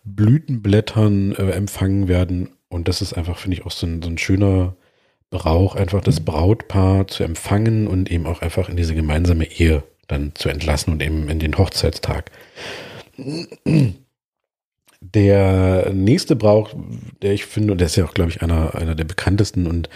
Blütenblättern 0.05 1.33
äh, 1.33 1.51
empfangen 1.51 2.09
werden 2.09 2.51
und 2.73 2.89
das 2.89 3.03
ist 3.03 3.13
einfach, 3.13 3.39
finde 3.39 3.59
ich, 3.59 3.67
auch 3.67 3.71
so 3.71 3.87
ein, 3.87 4.03
so 4.03 4.09
ein 4.09 4.19
schöner 4.19 4.75
Brauch, 5.31 5.77
einfach 5.77 6.03
das 6.03 6.21
Brautpaar 6.21 7.07
zu 7.07 7.25
empfangen 7.25 7.87
und 7.87 8.11
eben 8.11 8.27
auch 8.27 8.43
einfach 8.43 8.69
in 8.69 8.77
diese 8.77 8.95
gemeinsame 8.95 9.45
Ehe 9.45 9.83
dann 10.09 10.33
zu 10.35 10.49
entlassen 10.49 10.93
und 10.93 11.03
eben 11.03 11.29
in 11.29 11.39
den 11.39 11.57
Hochzeitstag. 11.59 12.31
Der 15.01 15.91
nächste 15.93 16.37
Brauch, 16.37 16.75
der 17.23 17.33
ich 17.33 17.45
finde, 17.45 17.73
und 17.73 17.79
der 17.79 17.87
ist 17.87 17.97
ja 17.97 18.05
auch, 18.05 18.15
glaube 18.15 18.31
ich, 18.31 18.43
einer, 18.43 18.75
einer 18.75 18.95
der 18.95 19.05
bekanntesten 19.05 19.67
und 19.67 19.89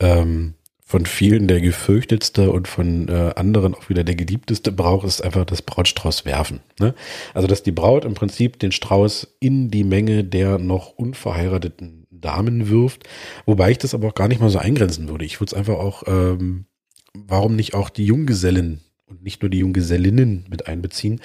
ähm, 0.00 0.54
von 0.88 1.04
vielen 1.04 1.48
der 1.48 1.60
gefürchtetste 1.60 2.50
und 2.50 2.66
von 2.66 3.08
äh, 3.08 3.34
anderen 3.36 3.74
auch 3.74 3.90
wieder 3.90 4.04
der 4.04 4.14
geliebteste 4.14 4.72
Brauch 4.72 5.04
ist 5.04 5.20
einfach 5.20 5.44
das 5.44 5.60
Brautstrauß 5.60 6.24
werfen. 6.24 6.60
Ne? 6.80 6.94
Also 7.34 7.46
dass 7.46 7.62
die 7.62 7.72
Braut 7.72 8.06
im 8.06 8.14
Prinzip 8.14 8.58
den 8.58 8.72
Strauß 8.72 9.36
in 9.38 9.70
die 9.70 9.84
Menge 9.84 10.24
der 10.24 10.56
noch 10.56 10.92
unverheirateten 10.92 12.06
Damen 12.20 12.68
wirft, 12.68 13.04
wobei 13.46 13.70
ich 13.70 13.78
das 13.78 13.94
aber 13.94 14.08
auch 14.08 14.14
gar 14.14 14.28
nicht 14.28 14.40
mal 14.40 14.50
so 14.50 14.58
eingrenzen 14.58 15.08
würde. 15.08 15.24
Ich 15.24 15.40
würde 15.40 15.50
es 15.50 15.54
einfach 15.54 15.78
auch, 15.78 16.02
ähm, 16.06 16.66
warum 17.14 17.56
nicht 17.56 17.74
auch 17.74 17.90
die 17.90 18.06
Junggesellen 18.06 18.80
und 19.06 19.22
nicht 19.22 19.42
nur 19.42 19.50
die 19.50 19.58
Junggesellinnen 19.58 20.46
mit 20.50 20.66
einbeziehen. 20.66 21.20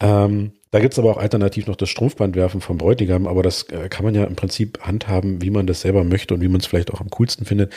Ähm, 0.00 0.52
da 0.70 0.80
gibt's 0.80 0.98
aber 0.98 1.10
auch 1.10 1.16
alternativ 1.16 1.66
noch 1.68 1.76
das 1.76 1.88
Strumpfbandwerfen 1.88 2.60
vom 2.60 2.76
Bräutigam, 2.76 3.26
aber 3.26 3.42
das 3.42 3.62
äh, 3.70 3.88
kann 3.88 4.04
man 4.04 4.14
ja 4.14 4.24
im 4.24 4.36
Prinzip 4.36 4.80
handhaben, 4.82 5.40
wie 5.40 5.50
man 5.50 5.66
das 5.66 5.80
selber 5.80 6.04
möchte 6.04 6.34
und 6.34 6.40
wie 6.40 6.48
man 6.48 6.60
es 6.60 6.66
vielleicht 6.66 6.92
auch 6.92 7.00
am 7.00 7.08
coolsten 7.10 7.46
findet. 7.46 7.72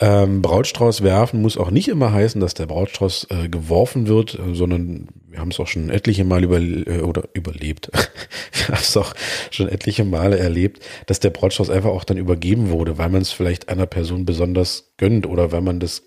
Ähm, 0.00 0.42
Brautstrauß 0.42 1.02
werfen 1.02 1.40
muss 1.40 1.56
auch 1.56 1.70
nicht 1.70 1.88
immer 1.88 2.12
heißen, 2.12 2.40
dass 2.40 2.54
der 2.54 2.66
Brautstrauß 2.66 3.28
äh, 3.30 3.48
geworfen 3.48 4.06
wird, 4.06 4.38
äh, 4.38 4.54
sondern 4.54 5.08
wir 5.36 5.42
haben 5.42 5.50
es 5.50 5.60
auch 5.60 5.66
schon 5.66 5.90
etliche 5.90 6.24
Mal 6.24 6.44
über, 6.44 6.58
äh, 6.58 7.02
oder 7.02 7.24
überlebt. 7.34 7.90
wir 8.52 8.68
haben 8.68 8.80
es 8.80 8.96
auch 8.96 9.12
schon 9.50 9.68
etliche 9.68 10.04
Male 10.04 10.38
erlebt, 10.38 10.82
dass 11.04 11.20
der 11.20 11.28
Brautstrauß 11.28 11.68
einfach 11.68 11.90
auch 11.90 12.04
dann 12.04 12.16
übergeben 12.16 12.70
wurde, 12.70 12.96
weil 12.96 13.10
man 13.10 13.20
es 13.20 13.32
vielleicht 13.32 13.68
einer 13.68 13.84
Person 13.84 14.24
besonders 14.24 14.94
gönnt 14.96 15.26
oder 15.26 15.52
weil 15.52 15.60
man 15.60 15.78
das 15.78 16.04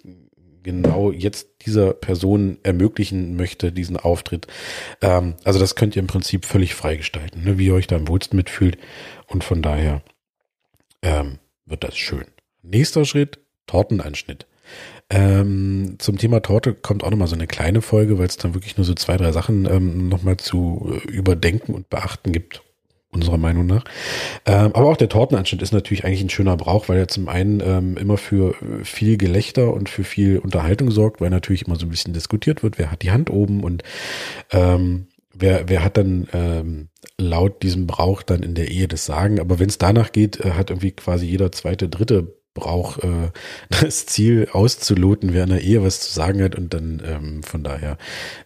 genau 0.63 1.11
jetzt 1.11 1.47
dieser 1.67 1.93
Person 1.93 2.57
ermöglichen 2.63 3.35
möchte, 3.35 3.71
diesen 3.71 3.97
Auftritt. 3.97 4.47
Ähm, 5.01 5.35
also 5.43 5.59
das 5.59 5.75
könnt 5.75 5.95
ihr 5.95 6.01
im 6.01 6.07
Prinzip 6.07 6.45
völlig 6.45 6.73
freigestalten, 6.73 7.43
ne, 7.43 7.59
wie 7.59 7.67
ihr 7.67 7.75
euch 7.75 7.87
da 7.87 7.97
am 7.97 8.07
wohlsten 8.07 8.35
mitfühlt. 8.35 8.79
Und 9.27 9.43
von 9.43 9.61
daher 9.61 10.01
ähm, 11.03 11.37
wird 11.67 11.83
das 11.83 11.95
schön. 11.95 12.25
Nächster 12.63 13.05
Schritt, 13.05 13.39
Tortenanschnitt. 13.67 14.47
Ähm, 15.09 15.95
zum 15.97 16.17
Thema 16.17 16.41
Torte 16.41 16.73
kommt 16.73 17.03
auch 17.03 17.09
nochmal 17.09 17.27
so 17.27 17.35
eine 17.35 17.47
kleine 17.47 17.81
Folge, 17.81 18.19
weil 18.19 18.27
es 18.27 18.37
dann 18.37 18.53
wirklich 18.53 18.77
nur 18.77 18.85
so 18.85 18.93
zwei, 18.93 19.17
drei 19.17 19.31
Sachen 19.31 19.65
ähm, 19.65 20.07
nochmal 20.07 20.37
zu 20.37 20.93
äh, 20.93 21.11
überdenken 21.11 21.73
und 21.73 21.89
beachten 21.89 22.31
gibt 22.31 22.61
unserer 23.11 23.37
Meinung 23.37 23.65
nach. 23.65 23.85
Ähm, 24.45 24.71
aber 24.75 24.87
auch 24.87 24.97
der 24.97 25.09
Tortenanschnitt 25.09 25.61
ist 25.63 25.73
natürlich 25.73 26.05
eigentlich 26.05 26.21
ein 26.21 26.29
schöner 26.29 26.57
Brauch, 26.57 26.89
weil 26.89 26.99
er 26.99 27.07
zum 27.07 27.27
einen 27.27 27.59
ähm, 27.59 27.97
immer 27.97 28.17
für 28.17 28.53
viel 28.83 29.17
Gelächter 29.17 29.73
und 29.73 29.89
für 29.89 30.03
viel 30.03 30.37
Unterhaltung 30.37 30.91
sorgt, 30.91 31.19
weil 31.19 31.31
natürlich 31.31 31.65
immer 31.65 31.75
so 31.75 31.87
ein 31.87 31.89
bisschen 31.89 32.13
diskutiert 32.13 32.61
wird, 32.61 32.77
wer 32.77 32.91
hat 32.91 33.01
die 33.01 33.11
Hand 33.11 33.31
oben 33.31 33.63
und 33.63 33.81
ähm, 34.51 35.07
wer, 35.33 35.69
wer 35.69 35.83
hat 35.83 35.97
dann 35.97 36.27
ähm, 36.33 36.89
laut 37.17 37.63
diesem 37.63 37.87
Brauch 37.87 38.21
dann 38.21 38.43
in 38.43 38.53
der 38.53 38.69
Ehe 38.69 38.87
das 38.87 39.05
Sagen. 39.05 39.39
Aber 39.39 39.57
wenn 39.57 39.69
es 39.69 39.79
danach 39.79 40.11
geht, 40.11 40.39
äh, 40.39 40.51
hat 40.51 40.69
irgendwie 40.69 40.91
quasi 40.91 41.25
jeder 41.25 41.51
zweite, 41.51 41.89
dritte 41.89 42.38
braucht 42.53 43.03
äh, 43.03 43.31
das 43.69 44.05
Ziel 44.05 44.49
auszuloten, 44.51 45.33
wer 45.33 45.43
in 45.43 45.49
der 45.49 45.61
Ehe 45.61 45.83
was 45.83 46.01
zu 46.01 46.13
sagen 46.13 46.41
hat 46.43 46.55
und 46.55 46.73
dann 46.73 47.01
ähm, 47.05 47.43
von 47.43 47.63
daher 47.63 47.97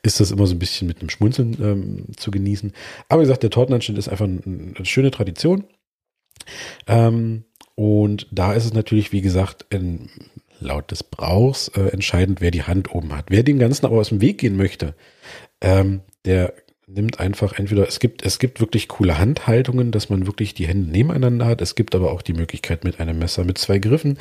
ist 0.03 0.19
das 0.19 0.31
immer 0.31 0.47
so 0.47 0.55
ein 0.55 0.59
bisschen 0.59 0.87
mit 0.87 0.99
einem 0.99 1.09
Schmunzeln 1.09 1.57
ähm, 1.61 2.05
zu 2.17 2.31
genießen. 2.31 2.73
Aber 3.09 3.21
wie 3.21 3.25
gesagt, 3.25 3.43
der 3.43 3.49
Tortenanschnitt 3.49 3.97
ist 3.97 4.09
einfach 4.09 4.25
ein, 4.25 4.73
eine 4.75 4.85
schöne 4.85 5.11
Tradition. 5.11 5.65
Ähm, 6.87 7.45
und 7.75 8.27
da 8.31 8.53
ist 8.53 8.65
es 8.65 8.73
natürlich, 8.73 9.11
wie 9.11 9.21
gesagt, 9.21 9.65
in, 9.69 10.09
laut 10.59 10.91
des 10.91 11.03
Brauchs 11.03 11.67
äh, 11.69 11.87
entscheidend, 11.87 12.41
wer 12.41 12.51
die 12.51 12.63
Hand 12.63 12.93
oben 12.93 13.15
hat. 13.15 13.25
Wer 13.29 13.43
dem 13.43 13.59
Ganzen 13.59 13.85
aber 13.85 13.97
aus 13.97 14.09
dem 14.09 14.21
Weg 14.21 14.39
gehen 14.39 14.57
möchte, 14.57 14.95
ähm, 15.61 16.01
der 16.25 16.53
nimmt 16.87 17.19
einfach 17.19 17.53
entweder, 17.53 17.87
es 17.87 17.99
gibt, 17.99 18.25
es 18.25 18.39
gibt 18.39 18.59
wirklich 18.59 18.87
coole 18.87 19.17
Handhaltungen, 19.17 19.91
dass 19.91 20.09
man 20.09 20.27
wirklich 20.27 20.53
die 20.53 20.67
Hände 20.67 20.91
nebeneinander 20.91 21.45
hat. 21.45 21.61
Es 21.61 21.75
gibt 21.75 21.95
aber 21.95 22.11
auch 22.11 22.21
die 22.21 22.33
Möglichkeit 22.33 22.83
mit 22.83 22.99
einem 22.99 23.19
Messer 23.19 23.43
mit 23.43 23.57
zwei 23.57 23.79
Griffen. 23.79 24.17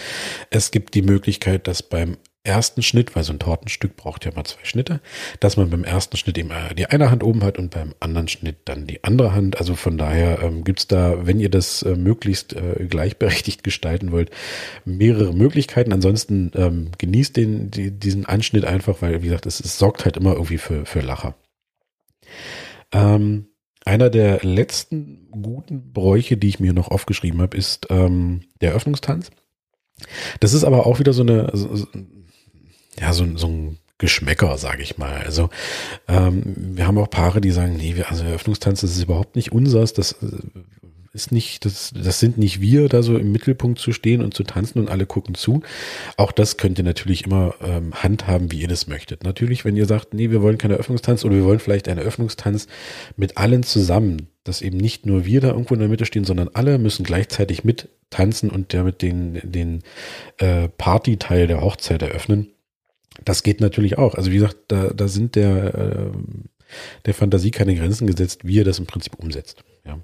Es 0.50 0.70
gibt 0.70 0.94
die 0.94 1.02
Möglichkeit, 1.02 1.66
dass 1.66 1.82
beim 1.82 2.16
ersten 2.44 2.82
Schnitt, 2.82 3.14
weil 3.14 3.22
so 3.22 3.32
ein 3.32 3.38
Tortenstück 3.38 3.96
braucht 3.96 4.24
ja 4.24 4.32
mal 4.32 4.44
zwei 4.44 4.64
Schnitte, 4.64 5.00
dass 5.38 5.56
man 5.56 5.70
beim 5.70 5.84
ersten 5.84 6.16
Schnitt 6.16 6.38
eben 6.38 6.50
die 6.76 6.86
eine 6.86 7.10
Hand 7.10 7.22
oben 7.22 7.44
hat 7.44 7.58
und 7.58 7.70
beim 7.70 7.94
anderen 8.00 8.26
Schnitt 8.26 8.56
dann 8.64 8.86
die 8.86 9.04
andere 9.04 9.32
Hand. 9.32 9.58
Also 9.58 9.76
von 9.76 9.96
daher 9.96 10.42
ähm, 10.42 10.64
gibt's 10.64 10.88
da, 10.88 11.24
wenn 11.26 11.38
ihr 11.38 11.50
das 11.50 11.82
äh, 11.82 11.94
möglichst 11.94 12.54
äh, 12.54 12.86
gleichberechtigt 12.88 13.62
gestalten 13.64 14.10
wollt, 14.10 14.30
mehrere 14.84 15.32
Möglichkeiten. 15.32 15.92
Ansonsten 15.92 16.50
ähm, 16.56 16.90
genießt 16.98 17.36
den, 17.36 17.70
die, 17.70 17.92
diesen 17.92 18.26
Anschnitt 18.26 18.64
einfach, 18.64 19.02
weil, 19.02 19.22
wie 19.22 19.26
gesagt, 19.26 19.46
es, 19.46 19.60
es 19.60 19.78
sorgt 19.78 20.04
halt 20.04 20.16
immer 20.16 20.32
irgendwie 20.32 20.58
für, 20.58 20.84
für 20.84 21.00
Lacher. 21.00 21.36
Ähm, 22.92 23.48
einer 23.84 24.10
der 24.10 24.40
letzten 24.42 25.28
guten 25.30 25.92
Bräuche, 25.92 26.36
die 26.36 26.48
ich 26.48 26.60
mir 26.60 26.72
noch 26.72 26.88
aufgeschrieben 26.90 27.40
habe, 27.40 27.56
ist 27.56 27.86
ähm, 27.90 28.42
der 28.60 28.74
Öffnungstanz. 28.74 29.30
Das 30.40 30.52
ist 30.52 30.64
aber 30.64 30.86
auch 30.86 30.98
wieder 30.98 31.12
so 31.12 31.22
eine, 31.22 31.50
so, 31.52 31.86
ja, 33.00 33.12
so, 33.12 33.26
so 33.36 33.46
ein 33.48 33.78
Geschmäcker, 33.98 34.58
sage 34.58 34.82
ich 34.82 34.98
mal. 34.98 35.22
Also 35.24 35.48
ähm, 36.08 36.42
wir 36.56 36.86
haben 36.86 36.98
auch 36.98 37.10
Paare, 37.10 37.40
die 37.40 37.50
sagen, 37.50 37.76
nee, 37.76 37.96
wir, 37.96 38.10
also 38.10 38.24
Eröffnungstanz, 38.24 38.80
das 38.80 38.96
ist 38.96 39.02
überhaupt 39.04 39.36
nicht 39.36 39.52
unseres, 39.52 39.92
das 39.92 40.12
äh, 40.22 40.26
ist 41.14 41.30
nicht, 41.30 41.64
das, 41.66 41.92
das 41.94 42.20
sind 42.20 42.38
nicht 42.38 42.60
wir, 42.60 42.88
da 42.88 43.02
so 43.02 43.18
im 43.18 43.32
Mittelpunkt 43.32 43.78
zu 43.78 43.92
stehen 43.92 44.22
und 44.22 44.32
zu 44.32 44.44
tanzen 44.44 44.78
und 44.78 44.88
alle 44.88 45.04
gucken 45.04 45.34
zu. 45.34 45.62
Auch 46.16 46.32
das 46.32 46.56
könnt 46.56 46.78
ihr 46.78 46.84
natürlich 46.84 47.26
immer 47.26 47.54
ähm, 47.62 47.92
handhaben, 47.94 48.50
wie 48.50 48.60
ihr 48.60 48.68
das 48.68 48.86
möchtet. 48.86 49.22
Natürlich, 49.22 49.64
wenn 49.64 49.76
ihr 49.76 49.84
sagt, 49.84 50.14
nee, 50.14 50.30
wir 50.30 50.40
wollen 50.40 50.56
keine 50.56 50.74
Öffnungstanz 50.74 51.24
oder 51.24 51.34
wir 51.34 51.44
wollen 51.44 51.58
vielleicht 51.58 51.88
einen 51.88 52.00
Öffnungstanz 52.00 52.66
mit 53.16 53.36
allen 53.36 53.62
zusammen, 53.62 54.28
dass 54.44 54.62
eben 54.62 54.78
nicht 54.78 55.04
nur 55.04 55.26
wir 55.26 55.42
da 55.42 55.48
irgendwo 55.48 55.74
in 55.74 55.80
der 55.80 55.90
Mitte 55.90 56.06
stehen, 56.06 56.24
sondern 56.24 56.48
alle 56.54 56.78
müssen 56.78 57.04
gleichzeitig 57.04 57.62
mit 57.62 57.90
tanzen 58.08 58.48
und 58.48 58.72
damit 58.72 59.02
den, 59.02 59.38
den 59.42 59.82
äh, 60.38 60.68
Partyteil 60.68 61.46
der 61.46 61.60
Hochzeit 61.60 62.00
eröffnen. 62.00 62.48
Das 63.24 63.42
geht 63.42 63.60
natürlich 63.60 63.98
auch. 63.98 64.14
Also 64.14 64.30
wie 64.30 64.36
gesagt, 64.36 64.56
da, 64.68 64.90
da 64.94 65.08
sind 65.08 65.36
der, 65.36 65.74
äh, 65.74 66.10
der 67.06 67.14
Fantasie 67.14 67.50
keine 67.50 67.74
Grenzen 67.74 68.06
gesetzt, 68.06 68.40
wie 68.44 68.54
ihr 68.54 68.64
das 68.64 68.78
im 68.78 68.86
Prinzip 68.86 69.14
umsetzt. 69.18 69.64
Ja. 69.84 69.98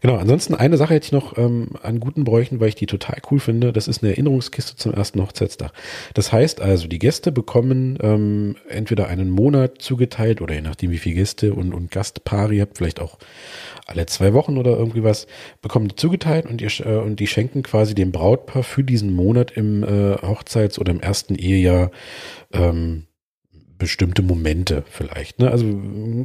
Genau, 0.00 0.16
ansonsten 0.16 0.56
eine 0.56 0.76
Sache 0.76 0.94
hätte 0.94 1.06
ich 1.06 1.12
noch 1.12 1.38
ähm, 1.38 1.68
an 1.84 2.00
guten 2.00 2.24
Bräuchen, 2.24 2.58
weil 2.58 2.68
ich 2.68 2.74
die 2.74 2.86
total 2.86 3.18
cool 3.30 3.38
finde. 3.38 3.72
Das 3.72 3.86
ist 3.86 4.02
eine 4.02 4.10
Erinnerungskiste 4.10 4.74
zum 4.74 4.92
ersten 4.92 5.22
Hochzeitstag. 5.22 5.72
Das 6.14 6.32
heißt 6.32 6.60
also, 6.60 6.88
die 6.88 6.98
Gäste 6.98 7.30
bekommen 7.30 7.96
ähm, 8.02 8.56
entweder 8.68 9.06
einen 9.06 9.30
Monat 9.30 9.80
zugeteilt 9.80 10.40
oder 10.40 10.54
je 10.54 10.62
nachdem, 10.62 10.90
wie 10.90 10.98
viele 10.98 11.14
Gäste 11.14 11.54
und, 11.54 11.72
und 11.74 11.92
Gastpaare 11.92 12.54
ihr 12.54 12.62
habt, 12.62 12.78
vielleicht 12.78 12.98
auch 12.98 13.18
alle 13.86 14.06
zwei 14.06 14.34
Wochen 14.34 14.58
oder 14.58 14.76
irgendwie 14.76 15.04
was, 15.04 15.28
bekommen 15.62 15.86
die 15.86 15.96
zugeteilt 15.96 16.46
und, 16.46 16.60
ihr, 16.60 16.70
äh, 16.84 16.96
und 16.96 17.20
die 17.20 17.28
schenken 17.28 17.62
quasi 17.62 17.94
dem 17.94 18.10
Brautpaar 18.10 18.64
für 18.64 18.82
diesen 18.82 19.14
Monat 19.14 19.52
im 19.52 19.84
äh, 19.84 20.16
Hochzeits- 20.16 20.80
oder 20.80 20.90
im 20.90 21.00
ersten 21.00 21.36
Ehejahr 21.36 21.92
ähm, 22.52 23.06
bestimmte 23.80 24.22
Momente 24.22 24.84
vielleicht. 24.88 25.40
Ne? 25.40 25.50
Also 25.50 25.64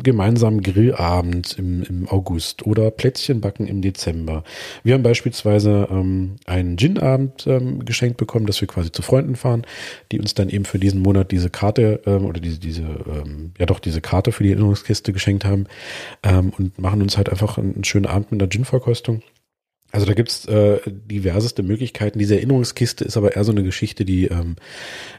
gemeinsam 0.03 0.61
Grillabend 0.61 1.57
im, 1.57 1.81
im 1.81 2.07
August 2.07 2.67
oder 2.67 2.91
Plätzchen 2.91 3.41
backen 3.41 3.65
im 3.65 3.81
Dezember. 3.81 4.43
Wir 4.83 4.93
haben 4.93 5.01
beispielsweise 5.01 5.87
ähm, 5.89 6.35
einen 6.45 6.77
Gin-Abend 6.77 7.47
ähm, 7.47 7.83
geschenkt 7.83 8.17
bekommen, 8.17 8.45
dass 8.45 8.61
wir 8.61 8.67
quasi 8.67 8.91
zu 8.91 9.01
Freunden 9.01 9.35
fahren, 9.35 9.63
die 10.11 10.19
uns 10.19 10.35
dann 10.35 10.49
eben 10.49 10.65
für 10.65 10.77
diesen 10.77 11.01
Monat 11.01 11.31
diese 11.31 11.49
Karte 11.49 12.01
ähm, 12.05 12.25
oder 12.25 12.39
diese, 12.39 12.59
diese 12.59 12.81
ähm, 12.81 13.53
ja 13.57 13.65
doch 13.65 13.79
diese 13.79 14.01
Karte 14.01 14.31
für 14.31 14.43
die 14.43 14.51
Erinnerungskiste 14.51 15.13
geschenkt 15.13 15.45
haben 15.45 15.65
ähm, 16.21 16.51
und 16.57 16.77
machen 16.77 17.01
uns 17.01 17.17
halt 17.17 17.29
einfach 17.29 17.57
einen, 17.57 17.83
schönen 17.85 18.05
Abend 18.05 18.31
mit 18.31 18.41
einer 18.41 18.49
Gin-Verkostung. 18.49 19.23
Also 19.95 20.07
da 20.07 20.13
gibt's 20.13 20.43
äh, 20.43 20.81
diverseste 20.85 21.63
Möglichkeiten. 21.63 22.19
Diese 22.19 22.35
Erinnerungskiste 22.35 23.05
ist 23.05 23.15
aber 23.15 23.37
eher 23.37 23.45
so 23.45 23.53
eine 23.53 23.63
Geschichte, 23.63 24.03
die 24.03 24.25
ähm, 24.25 24.57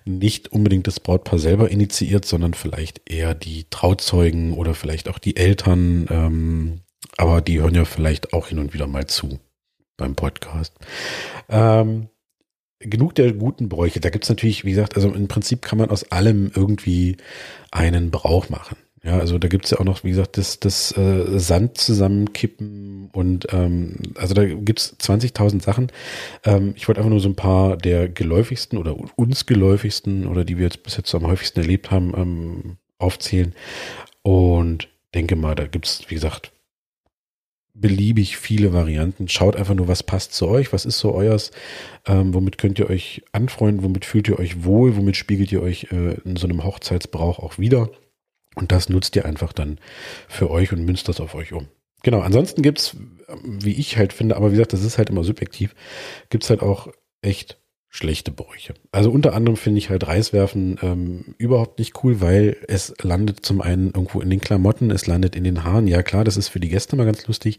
nicht 0.05 0.53
unbedingt 0.53 0.87
das 0.87 1.01
Brautpaar 1.01 1.39
selber 1.39 1.71
initiiert, 1.71 2.27
sondern 2.27 2.53
vielleicht 2.53 3.01
eher 3.11 3.33
die 3.33 3.65
Trauzeugen 3.71 4.53
oder 4.53 4.75
vielleicht 4.75 5.09
auch 5.09 5.19
die 5.19 5.39
Eltern. 5.39 6.07
Ähm, 6.11 6.81
aber 7.17 7.41
die 7.41 7.59
hören 7.59 7.75
ja 7.75 7.87
vielleicht 7.87 8.35
auch 8.35 8.49
hin 8.49 8.59
und 8.59 8.75
wieder 8.75 8.87
mal 8.87 9.07
zu 9.07 9.39
beim 9.97 10.15
Podcast. 10.15 10.75
Ähm, 11.49 12.09
genug 12.79 13.15
der 13.15 13.33
guten 13.33 13.71
Bräuche. 13.71 14.01
Da 14.01 14.11
gibt's 14.11 14.29
natürlich, 14.29 14.67
wie 14.67 14.73
gesagt, 14.73 14.95
also 14.95 15.11
im 15.11 15.27
Prinzip 15.27 15.63
kann 15.63 15.79
man 15.79 15.89
aus 15.89 16.13
allem 16.13 16.53
irgendwie 16.55 17.17
einen 17.71 18.11
Brauch 18.11 18.51
machen. 18.51 18.77
Ja, 19.07 19.21
also 19.21 19.39
da 19.39 19.47
gibt's 19.47 19.71
ja 19.71 19.79
auch 19.79 19.85
noch, 19.85 20.03
wie 20.03 20.09
gesagt, 20.09 20.37
das, 20.37 20.59
das 20.59 20.91
äh, 20.97 21.39
Sand 21.39 21.79
zusammenkippen 21.79 23.09
und 23.13 23.47
ähm, 23.53 23.99
also 24.17 24.35
da 24.35 24.45
gibt's 24.45 24.97
20.000 25.01 25.63
Sachen. 25.63 25.93
Ähm, 26.45 26.73
ich 26.75 26.89
wollte 26.89 27.01
einfach 27.01 27.11
nur 27.11 27.21
so 27.21 27.29
ein 27.29 27.37
paar 27.37 27.77
der 27.77 28.09
geläufigsten 28.09 28.77
oder 28.77 28.97
uns 29.15 29.47
geläufigsten 29.47 30.27
oder 30.27 30.45
die 30.45 30.59
wir 30.59 30.65
jetzt 30.65 30.83
bis 30.83 30.97
jetzt 30.97 31.15
am 31.15 31.25
häufigsten 31.25 31.61
erlebt 31.61 31.93
haben, 31.93 32.15
ähm, 32.17 32.77
aufzählen. 32.99 33.55
Und 34.23 34.89
denke 35.15 35.37
mal, 35.37 35.55
da 35.55 35.69
gibt's 35.69 36.03
wie 36.09 36.15
gesagt, 36.15 36.51
beliebig 37.75 38.37
viele 38.37 38.73
Varianten. 38.73 39.29
Schaut 39.29 39.55
einfach 39.55 39.75
nur, 39.75 39.87
was 39.87 40.03
passt 40.03 40.35
zu 40.35 40.49
euch, 40.49 40.73
was 40.73 40.85
ist 40.85 40.99
so 40.99 41.15
euers, 41.15 41.53
ähm, 42.07 42.35
womit 42.35 42.59
könnt 42.59 42.81
ihr 42.81 42.91
euch 42.91 43.23
anfreunden, 43.31 43.85
womit 43.85 44.05
fühlt 44.05 44.27
ihr 44.27 44.41
euch 44.41 44.65
wohl, 44.65 44.97
womit 44.97 45.15
spiegelt 45.15 45.53
ihr 45.53 45.63
euch 45.63 45.93
äh, 45.93 46.15
in 46.25 46.35
so 46.35 46.49
einem 46.49 46.65
Hochzeitsbrauch 46.65 47.39
auch 47.39 47.59
wieder. 47.59 47.89
Und 48.57 48.73
das 48.73 48.89
nutzt 48.89 49.15
ihr 49.15 49.25
einfach 49.25 49.53
dann 49.53 49.79
für 50.29 50.51
euch 50.51 50.73
und 50.73 50.85
münzt 50.85 51.09
das 51.09 51.21
auf 51.21 51.35
euch 51.35 51.53
um. 51.53 51.69
Genau, 52.03 52.21
ansonsten 52.21 52.63
gibt's, 52.63 52.97
wie 53.45 53.75
ich 53.75 53.97
halt 53.97 54.13
finde, 54.13 54.37
aber 54.37 54.49
wie 54.49 54.55
gesagt, 54.55 54.73
das 54.73 54.83
ist 54.83 54.99
halt 54.99 55.11
immer 55.11 55.25
subjektiv, 55.25 55.75
gibt's 56.31 56.51
halt 56.51 56.63
auch 56.63 56.89
echt 57.23 57.59
schlechte 57.89 58.31
Bräuche. 58.31 58.75
Also 58.93 59.11
unter 59.11 59.35
anderem 59.35 59.57
finde 59.57 59.79
ich 59.79 59.91
halt 59.91 60.07
Reiswerfen 60.07 60.79
ähm, 60.83 61.35
überhaupt 61.39 61.79
nicht 61.79 62.03
cool, 62.05 62.21
weil 62.21 62.57
es 62.69 62.95
landet 63.03 63.45
zum 63.45 63.61
einen 63.61 63.87
irgendwo 63.87 64.21
in 64.21 64.31
den 64.31 64.41
Klamotten, 64.41 64.91
es 64.91 65.07
landet 65.07 65.35
in 65.35 65.45
den 65.45 65.65
Haaren. 65.65 65.87
Ja 65.87 66.03
klar, 66.03 66.25
das 66.25 66.37
ist 66.37 66.49
für 66.49 66.61
die 66.61 66.69
Gäste 66.69 66.97
mal 66.97 67.07
ganz 67.07 67.27
lustig. 67.27 67.59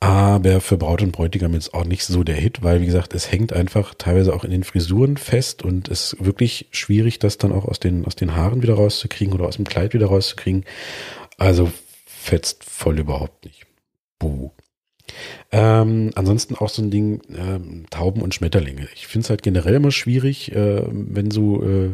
Aber 0.00 0.60
für 0.60 0.76
Braut 0.76 1.02
und 1.02 1.12
Bräutigam 1.12 1.54
jetzt 1.54 1.72
auch 1.72 1.84
nicht 1.84 2.04
so 2.04 2.22
der 2.22 2.34
Hit, 2.34 2.62
weil 2.62 2.80
wie 2.80 2.86
gesagt, 2.86 3.14
es 3.14 3.32
hängt 3.32 3.52
einfach 3.52 3.94
teilweise 3.94 4.34
auch 4.34 4.44
in 4.44 4.50
den 4.50 4.64
Frisuren 4.64 5.16
fest 5.16 5.62
und 5.62 5.88
es 5.88 6.12
ist 6.12 6.24
wirklich 6.24 6.68
schwierig, 6.70 7.18
das 7.18 7.38
dann 7.38 7.52
auch 7.52 7.64
aus 7.64 7.80
den, 7.80 8.04
aus 8.04 8.14
den 8.14 8.36
Haaren 8.36 8.62
wieder 8.62 8.74
rauszukriegen 8.74 9.32
oder 9.32 9.46
aus 9.46 9.56
dem 9.56 9.64
Kleid 9.64 9.94
wieder 9.94 10.06
rauszukriegen. 10.06 10.64
Also 11.38 11.72
fetzt 12.04 12.64
voll 12.64 12.98
überhaupt 12.98 13.44
nicht. 13.46 13.66
Buh. 14.18 14.50
Ähm, 15.52 16.10
ansonsten 16.14 16.56
auch 16.56 16.68
so 16.68 16.82
ein 16.82 16.90
Ding, 16.90 17.20
ähm, 17.36 17.86
Tauben 17.90 18.22
und 18.22 18.34
Schmetterlinge. 18.34 18.88
Ich 18.94 19.06
finde 19.06 19.24
es 19.24 19.30
halt 19.30 19.42
generell 19.42 19.74
immer 19.74 19.92
schwierig, 19.92 20.52
äh, 20.52 20.82
wenn 20.86 21.30
so 21.30 21.62
äh, 21.62 21.90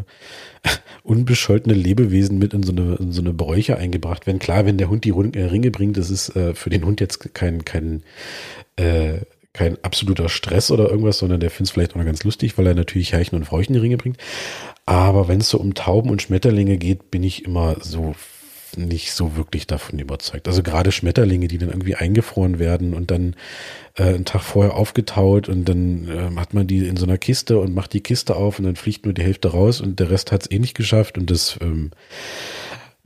unbescholtene 1.03 1.75
Lebewesen 1.75 2.39
mit 2.39 2.55
in 2.55 2.63
so, 2.63 2.73
eine, 2.73 2.97
in 2.97 3.13
so 3.13 3.21
eine 3.21 3.33
Bräuche 3.33 3.77
eingebracht 3.77 4.27
werden. 4.27 4.39
Klar, 4.39 4.65
wenn 4.67 4.79
der 4.79 4.89
Hund 4.89 5.05
die 5.05 5.11
äh, 5.11 5.45
Ringe 5.45 5.71
bringt, 5.71 5.97
das 5.97 6.11
ist 6.11 6.35
äh, 6.37 6.55
für 6.55 6.71
den 6.71 6.85
Hund 6.85 7.01
jetzt 7.01 7.35
kein, 7.35 7.65
kein, 7.65 8.03
äh, 8.77 9.21
kein 9.53 9.83
absoluter 9.85 10.29
Stress 10.29 10.71
oder 10.71 10.89
irgendwas, 10.89 11.19
sondern 11.19 11.41
der 11.41 11.51
findet 11.51 11.69
es 11.69 11.71
vielleicht 11.73 11.93
auch 11.93 11.97
noch 11.97 12.07
ganz 12.07 12.25
lustig, 12.25 12.57
weil 12.57 12.67
er 12.67 12.75
natürlich 12.75 13.13
Heichen 13.13 13.37
und 13.37 13.45
Fräuchen 13.45 13.75
die 13.75 13.81
Ringe 13.81 13.99
bringt. 13.99 14.17
Aber 14.87 15.29
wenn 15.29 15.41
es 15.41 15.51
so 15.51 15.59
um 15.59 15.75
Tauben 15.75 16.11
und 16.11 16.23
Schmetterlinge 16.23 16.79
geht, 16.79 17.11
bin 17.11 17.23
ich 17.23 17.45
immer 17.45 17.77
so 17.81 18.15
nicht 18.77 19.13
so 19.13 19.37
wirklich 19.37 19.67
davon 19.67 19.99
überzeugt. 19.99 20.49
Also 20.49 20.63
gerade 20.63 20.93
Schmetterlinge, 20.93 21.49
die 21.49 21.59
dann 21.59 21.71
irgendwie 21.71 21.95
eingefroren 21.95 22.59
werden 22.59 22.95
und 22.95 23.11
dann 23.11 23.35
äh, 23.97 24.05
einen 24.05 24.25
Tag 24.25 24.43
vorher 24.43 24.75
aufgetaut 24.75 25.49
und 25.49 25.69
dann 25.69 26.09
äh, 26.09 26.41
hat 26.41 26.55
man 26.55 26.67
die 26.67 26.87
in 26.87 26.97
so 26.97 27.05
einer 27.05 27.19
Kiste 27.19 27.59
und 27.59 27.75
macht 27.75 27.93
die 27.93 28.01
Kiste 28.03 28.37
auf 28.37 28.59
und 28.59 28.65
dann 28.65 28.77
fliegt 28.77 29.05
nur 29.05 29.15
die 29.15 29.23
Hälfte 29.23 29.49
raus 29.49 29.81
und 29.81 30.01
der 30.01 30.11
Rest 30.11 30.33
hat 30.33 30.43
es 30.43 30.51
eh 30.51 30.59
nicht 30.59 30.75
geschafft 30.75 31.19
und 31.19 31.31
das 31.31 31.59
ähm, 31.61 31.91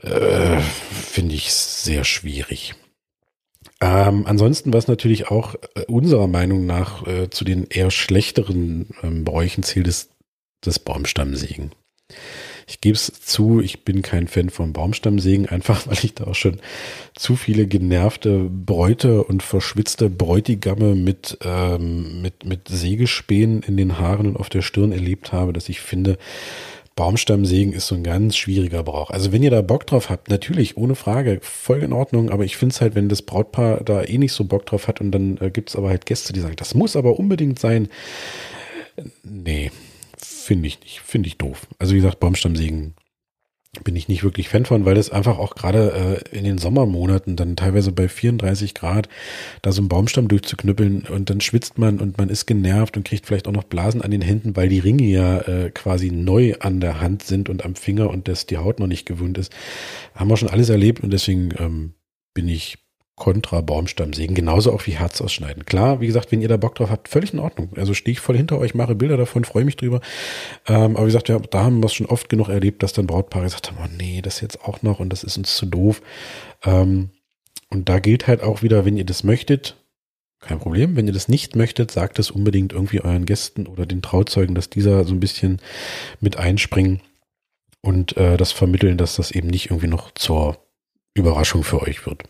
äh, 0.02 0.60
finde 0.60 1.34
ich 1.34 1.52
sehr 1.52 2.04
schwierig. 2.04 2.74
Ähm, 3.80 4.26
ansonsten, 4.26 4.72
was 4.72 4.88
natürlich 4.88 5.30
auch 5.30 5.54
äh, 5.74 5.84
unserer 5.86 6.28
Meinung 6.28 6.64
nach 6.64 7.06
äh, 7.06 7.28
zu 7.28 7.44
den 7.44 7.66
eher 7.68 7.90
schlechteren 7.90 8.88
ähm, 9.02 9.24
Bräuchen 9.24 9.62
zählt, 9.62 9.86
ist 9.86 10.10
das 10.62 10.78
Baumstammsägen. 10.78 11.72
Ich 12.68 12.80
gebe 12.80 12.96
es 12.96 13.12
zu, 13.22 13.60
ich 13.60 13.84
bin 13.84 14.02
kein 14.02 14.26
Fan 14.26 14.50
vom 14.50 14.72
Baumstammsägen, 14.72 15.48
einfach 15.50 15.86
weil 15.86 15.98
ich 16.02 16.14
da 16.14 16.24
auch 16.24 16.34
schon 16.34 16.60
zu 17.14 17.36
viele 17.36 17.66
genervte 17.66 18.50
Bräute 18.50 19.24
und 19.24 19.42
verschwitzte 19.42 20.10
Bräutigamme 20.10 20.94
mit, 20.94 21.38
ähm, 21.44 22.22
mit, 22.22 22.44
mit 22.44 22.68
Sägespänen 22.68 23.62
in 23.62 23.76
den 23.76 23.98
Haaren 23.98 24.26
und 24.26 24.36
auf 24.36 24.48
der 24.48 24.62
Stirn 24.62 24.92
erlebt 24.92 25.32
habe, 25.32 25.52
dass 25.52 25.68
ich 25.68 25.80
finde, 25.80 26.18
Baumstammsägen 26.96 27.74
ist 27.74 27.88
so 27.88 27.94
ein 27.94 28.02
ganz 28.02 28.36
schwieriger 28.36 28.82
Brauch. 28.82 29.10
Also 29.10 29.30
wenn 29.30 29.42
ihr 29.42 29.50
da 29.50 29.60
Bock 29.60 29.86
drauf 29.86 30.08
habt, 30.08 30.30
natürlich, 30.30 30.78
ohne 30.78 30.94
Frage, 30.94 31.40
voll 31.42 31.82
in 31.82 31.92
Ordnung, 31.92 32.30
aber 32.30 32.44
ich 32.44 32.56
finde 32.56 32.72
es 32.72 32.80
halt, 32.80 32.94
wenn 32.94 33.10
das 33.10 33.20
Brautpaar 33.20 33.84
da 33.84 34.02
eh 34.02 34.16
nicht 34.16 34.32
so 34.32 34.44
Bock 34.44 34.64
drauf 34.64 34.88
hat 34.88 35.02
und 35.02 35.10
dann 35.12 35.36
äh, 35.42 35.50
gibt 35.50 35.68
es 35.68 35.76
aber 35.76 35.90
halt 35.90 36.06
Gäste, 36.06 36.32
die 36.32 36.40
sagen, 36.40 36.56
das 36.56 36.74
muss 36.74 36.96
aber 36.96 37.18
unbedingt 37.18 37.58
sein. 37.58 37.88
Nee, 39.22 39.70
finde 40.46 40.68
ich 40.68 40.80
nicht, 40.80 41.00
finde 41.00 41.28
ich 41.28 41.38
doof. 41.38 41.66
Also 41.78 41.92
wie 41.92 41.98
gesagt, 41.98 42.20
Baumstammsägen 42.20 42.94
bin 43.84 43.96
ich 43.96 44.08
nicht 44.08 44.24
wirklich 44.24 44.48
Fan 44.48 44.64
von, 44.64 44.84
weil 44.84 44.94
das 44.94 45.10
einfach 45.10 45.38
auch 45.38 45.54
gerade 45.54 46.22
äh, 46.32 46.36
in 46.36 46.44
den 46.44 46.58
Sommermonaten 46.58 47.36
dann 47.36 47.56
teilweise 47.56 47.92
bei 47.92 48.08
34 48.08 48.74
Grad 48.74 49.08
da 49.62 49.72
so 49.72 49.82
einen 49.82 49.88
Baumstamm 49.88 50.28
durchzuknüppeln 50.28 51.02
und 51.02 51.28
dann 51.28 51.40
schwitzt 51.40 51.76
man 51.76 52.00
und 52.00 52.16
man 52.16 52.28
ist 52.28 52.46
genervt 52.46 52.96
und 52.96 53.04
kriegt 53.04 53.26
vielleicht 53.26 53.48
auch 53.48 53.52
noch 53.52 53.64
Blasen 53.64 54.02
an 54.02 54.10
den 54.10 54.22
Händen, 54.22 54.56
weil 54.56 54.68
die 54.68 54.78
Ringe 54.78 55.04
ja 55.04 55.40
äh, 55.40 55.70
quasi 55.70 56.10
neu 56.10 56.54
an 56.60 56.80
der 56.80 57.00
Hand 57.00 57.22
sind 57.22 57.48
und 57.48 57.64
am 57.64 57.74
Finger 57.74 58.08
und 58.08 58.28
das 58.28 58.46
die 58.46 58.58
Haut 58.58 58.80
noch 58.80 58.86
nicht 58.86 59.06
gewöhnt 59.06 59.38
ist. 59.38 59.52
Haben 60.14 60.30
wir 60.30 60.36
schon 60.36 60.50
alles 60.50 60.68
erlebt 60.68 61.02
und 61.02 61.12
deswegen 61.12 61.50
ähm, 61.58 61.94
bin 62.32 62.48
ich 62.48 62.78
kontra 63.16 63.62
Baumstamm 63.62 64.12
sägen, 64.12 64.34
genauso 64.34 64.72
auch 64.72 64.86
wie 64.86 64.98
Herz 64.98 65.22
ausschneiden. 65.22 65.64
Klar, 65.64 66.00
wie 66.00 66.06
gesagt, 66.06 66.30
wenn 66.32 66.42
ihr 66.42 66.48
da 66.48 66.58
Bock 66.58 66.74
drauf 66.74 66.90
habt, 66.90 67.08
völlig 67.08 67.32
in 67.32 67.38
Ordnung. 67.38 67.70
Also 67.76 67.94
stehe 67.94 68.12
ich 68.12 68.20
voll 68.20 68.36
hinter 68.36 68.58
euch, 68.58 68.74
mache 68.74 68.94
Bilder 68.94 69.16
davon, 69.16 69.44
freue 69.44 69.64
mich 69.64 69.76
drüber. 69.76 70.02
Ähm, 70.66 70.96
aber 70.96 71.02
wie 71.02 71.12
gesagt, 71.12 71.30
ja, 71.30 71.38
da 71.38 71.64
haben 71.64 71.80
wir 71.80 71.86
es 71.86 71.94
schon 71.94 72.06
oft 72.06 72.28
genug 72.28 72.50
erlebt, 72.50 72.82
dass 72.82 72.92
dann 72.92 73.06
Brautpaare 73.06 73.44
gesagt 73.44 73.70
haben, 73.70 73.78
oh 73.82 73.88
nee, 73.96 74.20
das 74.20 74.42
jetzt 74.42 74.62
auch 74.62 74.82
noch 74.82 75.00
und 75.00 75.10
das 75.10 75.24
ist 75.24 75.38
uns 75.38 75.56
zu 75.56 75.64
doof. 75.64 76.02
Ähm, 76.62 77.10
und 77.70 77.88
da 77.88 77.98
gilt 78.00 78.26
halt 78.26 78.42
auch 78.42 78.62
wieder, 78.62 78.84
wenn 78.84 78.98
ihr 78.98 79.06
das 79.06 79.24
möchtet, 79.24 79.76
kein 80.40 80.58
Problem. 80.58 80.94
Wenn 80.94 81.06
ihr 81.06 81.14
das 81.14 81.28
nicht 81.28 81.56
möchtet, 81.56 81.90
sagt 81.90 82.18
es 82.18 82.30
unbedingt 82.30 82.74
irgendwie 82.74 83.00
euren 83.00 83.24
Gästen 83.24 83.66
oder 83.66 83.86
den 83.86 84.02
Trauzeugen, 84.02 84.54
dass 84.54 84.68
dieser 84.68 85.04
so 85.04 85.14
ein 85.14 85.20
bisschen 85.20 85.60
mit 86.20 86.36
einspringen 86.36 87.00
und 87.80 88.16
äh, 88.18 88.36
das 88.36 88.52
vermitteln, 88.52 88.98
dass 88.98 89.16
das 89.16 89.30
eben 89.30 89.48
nicht 89.48 89.70
irgendwie 89.70 89.88
noch 89.88 90.10
zur 90.12 90.58
Überraschung 91.14 91.64
für 91.64 91.80
euch 91.80 92.04
wird. 92.06 92.24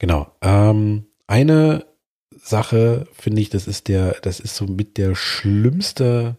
Genau. 0.00 0.32
Ähm, 0.42 1.06
eine 1.28 1.86
Sache 2.42 3.06
finde 3.12 3.42
ich, 3.42 3.50
das 3.50 3.68
ist 3.68 3.86
der, 3.86 4.16
das 4.22 4.40
ist 4.40 4.56
so 4.56 4.64
mit 4.66 4.96
der 4.96 5.14
schlimmste 5.14 6.36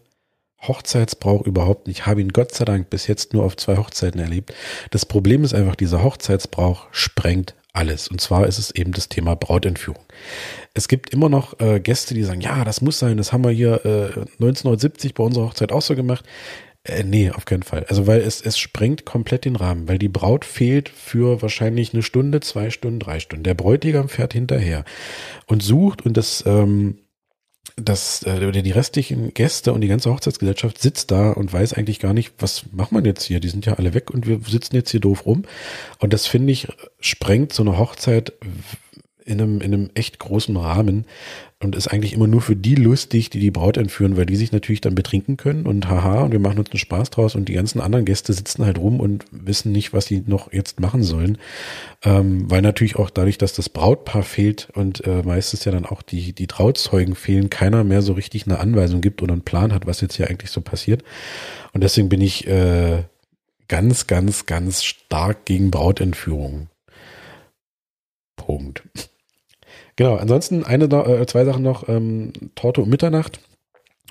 Hochzeitsbrauch 0.60 1.46
überhaupt. 1.46 1.88
Ich 1.88 2.04
habe 2.04 2.20
ihn 2.20 2.32
Gott 2.32 2.52
sei 2.52 2.64
Dank 2.64 2.90
bis 2.90 3.06
jetzt 3.06 3.32
nur 3.32 3.44
auf 3.44 3.56
zwei 3.56 3.76
Hochzeiten 3.78 4.20
erlebt. 4.20 4.52
Das 4.90 5.06
Problem 5.06 5.44
ist 5.44 5.54
einfach, 5.54 5.76
dieser 5.76 6.02
Hochzeitsbrauch 6.02 6.88
sprengt 6.90 7.54
alles. 7.72 8.08
Und 8.08 8.20
zwar 8.20 8.46
ist 8.46 8.58
es 8.58 8.72
eben 8.72 8.92
das 8.92 9.08
Thema 9.08 9.34
Brautentführung. 9.36 10.04
Es 10.74 10.88
gibt 10.88 11.10
immer 11.10 11.28
noch 11.28 11.58
äh, 11.60 11.80
Gäste, 11.80 12.14
die 12.14 12.24
sagen, 12.24 12.40
ja, 12.40 12.64
das 12.64 12.80
muss 12.80 12.98
sein, 12.98 13.16
das 13.16 13.32
haben 13.32 13.44
wir 13.44 13.50
hier 13.50 13.84
äh, 13.84 14.20
1970 14.40 15.14
bei 15.14 15.24
unserer 15.24 15.46
Hochzeit 15.46 15.72
auch 15.72 15.82
so 15.82 15.94
gemacht. 15.94 16.24
Äh, 16.84 17.04
nee, 17.04 17.30
auf 17.30 17.44
keinen 17.44 17.62
Fall. 17.62 17.84
Also 17.88 18.06
weil 18.06 18.20
es, 18.20 18.40
es 18.40 18.58
sprengt 18.58 19.04
komplett 19.04 19.44
den 19.44 19.56
Rahmen, 19.56 19.88
weil 19.88 19.98
die 19.98 20.08
Braut 20.08 20.44
fehlt 20.44 20.88
für 20.88 21.40
wahrscheinlich 21.40 21.92
eine 21.92 22.02
Stunde, 22.02 22.40
zwei 22.40 22.70
Stunden, 22.70 22.98
drei 22.98 23.20
Stunden. 23.20 23.44
Der 23.44 23.54
Bräutigam 23.54 24.08
fährt 24.08 24.32
hinterher 24.32 24.84
und 25.46 25.62
sucht 25.62 26.04
und 26.04 26.16
das, 26.16 26.42
ähm, 26.44 26.98
das, 27.76 28.24
äh, 28.24 28.50
die 28.50 28.70
restlichen 28.72 29.32
Gäste 29.32 29.72
und 29.72 29.80
die 29.80 29.88
ganze 29.88 30.10
Hochzeitsgesellschaft 30.10 30.80
sitzt 30.80 31.12
da 31.12 31.30
und 31.30 31.52
weiß 31.52 31.74
eigentlich 31.74 32.00
gar 32.00 32.12
nicht, 32.12 32.34
was 32.38 32.64
macht 32.72 32.90
man 32.90 33.04
jetzt 33.04 33.22
hier? 33.22 33.38
Die 33.38 33.48
sind 33.48 33.64
ja 33.64 33.74
alle 33.74 33.94
weg 33.94 34.10
und 34.10 34.26
wir 34.26 34.40
sitzen 34.40 34.74
jetzt 34.74 34.90
hier 34.90 35.00
doof 35.00 35.24
rum. 35.24 35.44
Und 36.00 36.12
das 36.12 36.26
finde 36.26 36.52
ich, 36.52 36.66
sprengt 36.98 37.52
so 37.52 37.62
eine 37.62 37.78
Hochzeit 37.78 38.32
in 39.24 39.40
einem, 39.40 39.60
in 39.60 39.72
einem 39.72 39.90
echt 39.94 40.18
großen 40.18 40.56
Rahmen 40.56 41.06
und 41.60 41.76
ist 41.76 41.88
eigentlich 41.88 42.12
immer 42.12 42.26
nur 42.26 42.40
für 42.40 42.56
die 42.56 42.74
lustig, 42.74 43.30
die 43.30 43.38
die 43.38 43.50
Braut 43.50 43.76
entführen, 43.76 44.16
weil 44.16 44.26
die 44.26 44.36
sich 44.36 44.52
natürlich 44.52 44.80
dann 44.80 44.94
betrinken 44.94 45.36
können 45.36 45.66
und 45.66 45.88
haha 45.88 46.22
und 46.22 46.32
wir 46.32 46.38
machen 46.38 46.58
uns 46.58 46.70
einen 46.70 46.78
Spaß 46.78 47.10
draus 47.10 47.34
und 47.34 47.48
die 47.48 47.52
ganzen 47.52 47.80
anderen 47.80 48.04
Gäste 48.04 48.32
sitzen 48.32 48.64
halt 48.64 48.78
rum 48.78 49.00
und 49.00 49.24
wissen 49.30 49.72
nicht, 49.72 49.92
was 49.92 50.06
sie 50.06 50.22
noch 50.26 50.52
jetzt 50.52 50.80
machen 50.80 51.02
sollen, 51.02 51.38
ähm, 52.04 52.50
weil 52.50 52.62
natürlich 52.62 52.96
auch 52.96 53.10
dadurch, 53.10 53.38
dass 53.38 53.52
das 53.52 53.68
Brautpaar 53.68 54.22
fehlt 54.22 54.68
und 54.74 55.06
äh, 55.06 55.22
meistens 55.22 55.64
ja 55.64 55.72
dann 55.72 55.86
auch 55.86 56.02
die, 56.02 56.32
die 56.32 56.46
Trauzeugen 56.46 57.14
fehlen, 57.14 57.50
keiner 57.50 57.84
mehr 57.84 58.02
so 58.02 58.12
richtig 58.12 58.46
eine 58.46 58.58
Anweisung 58.58 59.00
gibt 59.00 59.22
oder 59.22 59.32
einen 59.32 59.42
Plan 59.42 59.72
hat, 59.72 59.86
was 59.86 60.00
jetzt 60.00 60.16
hier 60.16 60.28
eigentlich 60.28 60.50
so 60.50 60.60
passiert 60.60 61.04
und 61.72 61.82
deswegen 61.84 62.08
bin 62.08 62.20
ich 62.20 62.46
äh, 62.46 63.04
ganz, 63.68 64.06
ganz, 64.06 64.46
ganz 64.46 64.82
stark 64.84 65.46
gegen 65.46 65.70
Brautentführung. 65.70 66.68
Punkt. 68.36 68.82
Genau, 69.96 70.16
ansonsten 70.16 70.64
eine, 70.64 70.84
äh, 70.84 71.26
zwei 71.26 71.44
Sachen 71.44 71.62
noch. 71.62 71.88
Ähm, 71.88 72.32
Torte 72.54 72.80
um 72.82 72.88
Mitternacht 72.88 73.40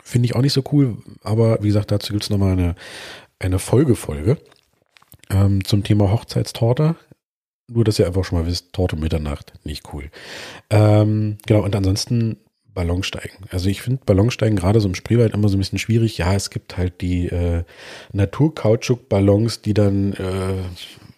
finde 0.04 0.26
ich 0.26 0.36
auch 0.36 0.42
nicht 0.42 0.54
so 0.54 0.64
cool, 0.72 0.98
aber 1.24 1.62
wie 1.62 1.68
gesagt, 1.68 1.92
dazu 1.92 2.14
gibt 2.14 2.24
es 2.24 2.30
nochmal 2.30 2.54
eine, 2.54 2.76
eine 3.40 3.60
Folgefolge 3.60 4.38
ähm, 5.30 5.64
zum 5.64 5.84
Thema 5.84 6.12
Hochzeitstorte. 6.12 6.96
Nur, 7.68 7.86
dass 7.86 8.00
ihr 8.00 8.06
einfach 8.06 8.26
schon 8.26 8.40
mal 8.40 8.48
wisst, 8.48 8.74
Torte 8.74 8.96
um 8.96 9.02
Mitternacht, 9.02 9.54
nicht 9.64 9.94
cool. 9.94 10.10
Ähm, 10.70 11.38
genau, 11.46 11.64
und 11.64 11.76
ansonsten 11.76 12.38
Ballonsteigen. 12.74 13.46
Also 13.50 13.70
ich 13.70 13.82
finde 13.82 14.04
Ballonsteigen 14.06 14.58
gerade 14.58 14.80
so 14.80 14.88
im 14.88 14.96
Spreewald 14.96 15.34
immer 15.34 15.50
so 15.50 15.58
ein 15.58 15.60
bisschen 15.60 15.80
schwierig. 15.80 16.18
Ja, 16.18 16.34
es 16.34 16.50
gibt 16.50 16.78
halt 16.78 17.02
die 17.02 17.28
äh, 17.28 17.64
Naturkautschuk-Ballons, 18.14 19.62
die 19.62 19.74
dann 19.74 20.14
äh, 20.14 20.54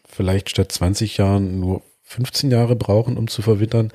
vielleicht 0.08 0.50
statt 0.50 0.72
20 0.72 1.18
Jahren 1.18 1.60
nur 1.60 1.82
15 2.04 2.52
Jahre 2.52 2.76
brauchen, 2.76 3.18
um 3.18 3.28
zu 3.28 3.42
verwittern 3.42 3.92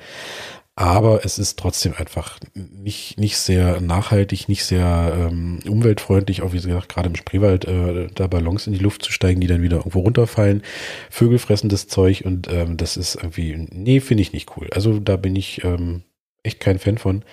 aber 0.79 1.25
es 1.25 1.37
ist 1.37 1.59
trotzdem 1.59 1.93
einfach 1.93 2.39
nicht, 2.53 3.19
nicht 3.19 3.37
sehr 3.37 3.81
nachhaltig, 3.81 4.47
nicht 4.47 4.63
sehr 4.63 5.13
ähm, 5.13 5.59
umweltfreundlich, 5.67 6.41
auch 6.41 6.53
wie 6.53 6.61
gesagt, 6.61 6.87
gerade 6.87 7.09
im 7.09 7.17
Spreewald 7.17 7.65
äh, 7.65 8.07
da 8.15 8.27
Ballons 8.27 8.65
in 8.65 8.71
die 8.71 8.79
Luft 8.79 9.03
zu 9.03 9.11
steigen, 9.11 9.41
die 9.41 9.47
dann 9.47 9.61
wieder 9.61 9.75
irgendwo 9.75 9.99
runterfallen. 9.99 10.63
Vögel 11.09 11.37
fressen 11.37 11.67
das 11.67 11.89
Zeug 11.89 12.21
und 12.23 12.47
ähm, 12.49 12.77
das 12.77 12.95
ist 12.95 13.15
irgendwie, 13.15 13.67
nee, 13.71 13.99
finde 13.99 14.21
ich 14.21 14.31
nicht 14.31 14.55
cool. 14.55 14.69
Also 14.71 15.01
da 15.01 15.17
bin 15.17 15.35
ich 15.35 15.65
ähm, 15.65 16.03
echt 16.43 16.61
kein 16.61 16.79
Fan 16.79 16.97
von. 16.97 17.25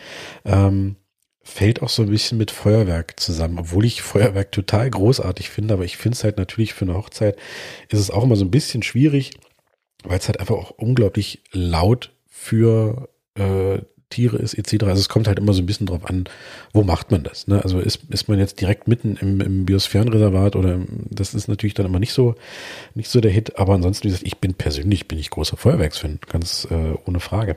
Ähm, 0.45 0.97
fällt 1.45 1.83
auch 1.83 1.89
so 1.89 2.03
ein 2.03 2.11
bisschen 2.11 2.39
mit 2.39 2.51
Feuerwerk 2.51 3.21
zusammen, 3.21 3.61
obwohl 3.61 3.85
ich 3.85 4.03
Feuerwerk 4.03 4.51
total 4.51 4.91
großartig 4.91 5.51
finde, 5.51 5.75
aber 5.75 5.85
ich 5.85 5.99
finde 5.99 6.17
es 6.17 6.25
halt 6.25 6.37
natürlich 6.37 6.75
für 6.75 6.85
eine 6.85 6.97
Hochzeit 6.97 7.37
ist 7.91 8.01
es 8.01 8.11
auch 8.11 8.25
immer 8.25 8.35
so 8.35 8.45
ein 8.45 8.51
bisschen 8.51 8.83
schwierig, 8.83 9.39
weil 10.03 10.19
es 10.19 10.27
halt 10.27 10.41
einfach 10.41 10.57
auch 10.57 10.73
unglaublich 10.73 11.45
laut 11.53 12.13
für 12.27 13.09
äh, 13.37 13.83
Tiere 14.11 14.37
ist 14.37 14.55
etc. 14.55 14.85
Also 14.85 15.01
es 15.01 15.09
kommt 15.09 15.27
halt 15.27 15.39
immer 15.39 15.53
so 15.53 15.63
ein 15.63 15.67
bisschen 15.67 15.87
drauf 15.87 16.09
an, 16.09 16.25
wo 16.73 16.83
macht 16.83 17.11
man 17.11 17.25
das. 17.25 17.49
Ne? 17.49 17.63
Also 17.63 17.81
ist, 17.81 18.05
ist 18.11 18.29
man 18.29 18.39
jetzt 18.39 18.61
direkt 18.61 18.87
mitten 18.87 19.17
im, 19.17 19.41
im 19.41 19.67
Biosphärenreservat 19.67 20.55
oder 20.55 20.81
das 21.11 21.35
ist 21.35 21.49
natürlich 21.49 21.75
dann 21.75 21.87
immer 21.87 21.99
nicht 21.99 22.13
so 22.13 22.35
nicht 22.95 23.11
so 23.11 23.21
der 23.21 23.33
Hit. 23.33 23.59
Aber 23.59 23.75
ansonsten, 23.75 24.05
wie 24.05 24.09
gesagt, 24.09 24.27
ich 24.27 24.39
bin 24.39 24.55
persönlich 24.55 25.09
bin 25.09 25.19
ich 25.19 25.31
großer 25.31 25.57
Feuerwerksfan, 25.57 26.21
ganz 26.29 26.69
äh, 26.71 26.95
ohne 27.05 27.21
Frage. 27.21 27.57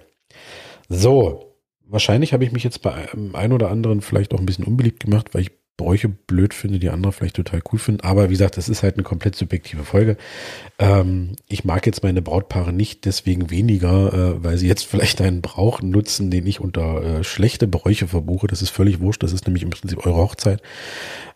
So, 0.88 1.56
wahrscheinlich 1.86 2.34
habe 2.34 2.44
ich 2.44 2.52
mich 2.52 2.64
jetzt 2.64 2.82
bei 2.82 2.94
einem 2.94 3.36
ein 3.36 3.54
oder 3.54 3.70
anderen 3.70 4.02
vielleicht 4.02 4.34
auch 4.34 4.40
ein 4.40 4.46
bisschen 4.46 4.66
unbeliebt 4.66 5.02
gemacht, 5.02 5.34
weil 5.34 5.44
ich 5.44 5.52
Bräuche 5.80 6.10
blöd 6.10 6.54
finde, 6.54 6.78
die 6.78 6.90
andere 6.90 7.14
vielleicht 7.14 7.38
total 7.38 7.62
cool 7.72 7.80
finden. 7.80 8.02
Aber 8.02 8.28
wie 8.28 8.34
gesagt, 8.34 8.58
das 8.58 8.68
ist 8.68 8.84
halt 8.84 8.96
eine 8.96 9.04
komplett 9.04 9.36
subjektive 9.36 9.86
Folge. 9.86 10.18
Ähm, 10.78 11.38
ich 11.48 11.64
mag 11.64 11.86
jetzt 11.86 12.04
meine 12.04 12.22
Brautpaare 12.22 12.74
nicht 12.74 13.06
deswegen 13.06 13.50
weniger, 13.50 14.14
äh, 14.14 14.44
weil 14.44 14.58
sie 14.58 14.68
jetzt 14.68 14.86
vielleicht 14.86 15.22
einen 15.22 15.42
Brauch 15.42 15.82
nutzen, 15.82 16.30
den 16.30 16.46
ich 16.46 16.60
unter 16.60 17.02
äh, 17.02 17.24
schlechte 17.24 17.66
Bräuche 17.66 18.10
verbuche. 18.10 18.48
Das 18.48 18.62
ist 18.62 18.72
völlig 18.72 19.00
wurscht. 19.00 19.24
Das 19.24 19.32
ist 19.32 19.48
nämlich 19.48 19.64
im 19.64 19.70
Prinzip 19.70 20.06
eure 20.06 20.18
Hochzeit. 20.18 20.62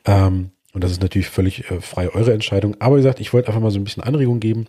Ähm, 0.03 0.51
und 0.73 0.84
das 0.84 0.91
ist 0.91 1.01
natürlich 1.01 1.29
völlig 1.29 1.71
äh, 1.71 1.79
frei 1.79 2.10
eure 2.10 2.34
Entscheidung. 2.34 2.75
Aber 2.79 2.97
wie 2.97 2.99
gesagt, 2.99 3.21
ich 3.21 3.32
wollte 3.32 3.47
einfach 3.47 3.62
mal 3.62 3.71
so 3.71 3.79
ein 3.79 3.86
bisschen 3.86 4.03
Anregung 4.03 4.41
geben, 4.41 4.65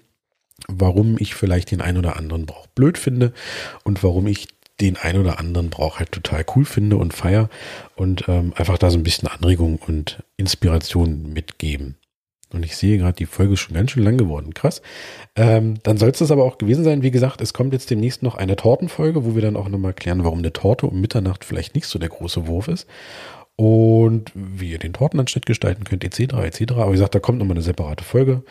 warum 0.69 1.17
ich 1.19 1.35
vielleicht 1.35 1.73
den 1.73 1.81
ein 1.81 1.99
oder 1.99 2.17
anderen 2.17 2.47
Brauch 2.47 2.69
blöd 2.69 2.97
finde 2.97 3.33
und 3.83 4.05
warum 4.05 4.29
ich 4.29 4.47
den 4.81 4.97
ein 4.97 5.19
oder 5.19 5.39
anderen 5.39 5.71
Brauch 5.71 5.99
halt 5.99 6.13
total 6.13 6.45
cool 6.55 6.65
finde 6.65 6.97
und 6.97 7.15
feier 7.15 7.49
und 7.95 8.29
ähm, 8.29 8.53
einfach 8.57 8.79
da 8.79 8.91
so 8.91 8.99
ein 8.99 9.05
bisschen 9.05 9.29
Anregung 9.29 9.79
und 9.87 10.23
Inspiration 10.37 11.33
mitgeben. 11.33 11.97
Und 12.55 12.65
ich 12.65 12.77
sehe 12.77 12.99
gerade, 12.99 13.17
die 13.17 13.27
Folge 13.27 13.55
ist 13.55 13.61
schon 13.61 13.75
ganz 13.75 13.91
schön 13.91 14.05
lang 14.05 14.17
geworden. 14.17 14.55
Krass. 14.55 14.81
Ähm, 15.35 15.75
dann 15.83 15.97
soll 15.97 16.11
es 16.11 16.19
das 16.19 16.31
aber 16.31 16.45
auch 16.45 16.57
gewesen 16.57 16.85
sein. 16.85 17.03
Wie 17.03 17.11
gesagt, 17.11 17.41
es 17.41 17.53
kommt 17.53 17.73
jetzt 17.73 17.91
demnächst 17.91 18.23
noch 18.23 18.37
eine 18.37 18.55
Tortenfolge, 18.55 19.25
wo 19.25 19.35
wir 19.35 19.43
dann 19.43 19.57
auch 19.57 19.69
nochmal 19.69 19.93
klären, 19.93 20.23
warum 20.23 20.39
eine 20.39 20.53
Torte 20.53 20.87
um 20.87 21.01
Mitternacht 21.01 21.45
vielleicht 21.45 21.75
nicht 21.75 21.87
so 21.87 21.99
der 21.99 22.11
große 22.11 22.47
Wurf 22.47 22.69
ist. 22.69 22.87
Und 23.57 24.31
wie 24.35 24.71
ihr 24.71 24.79
den 24.79 24.93
Tortenanschnitt 24.93 25.47
gestalten 25.47 25.85
könnt, 25.85 26.05
etc. 26.05 26.35
etc. 26.35 26.73
Aber 26.75 26.89
wie 26.89 26.97
gesagt, 26.97 27.15
da 27.17 27.21
kommt 27.21 27.39
nochmal 27.39 27.57
eine 27.57 27.63
separate 27.63 28.05
Folge. 28.05 28.45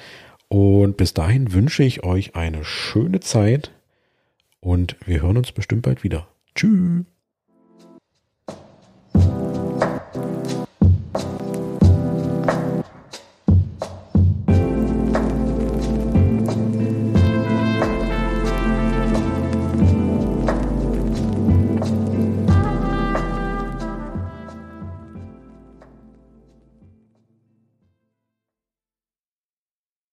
Und 0.50 0.98
bis 0.98 1.14
dahin 1.14 1.54
wünsche 1.54 1.84
ich 1.84 2.04
euch 2.04 2.36
eine 2.36 2.66
schöne 2.66 3.22
Zeit 3.22 3.72
und 4.64 4.96
wir 5.06 5.22
hören 5.22 5.38
uns 5.38 5.52
bestimmt 5.52 5.82
bald 5.84 6.04
wieder. 6.04 6.28
Tschüss. 6.56 7.06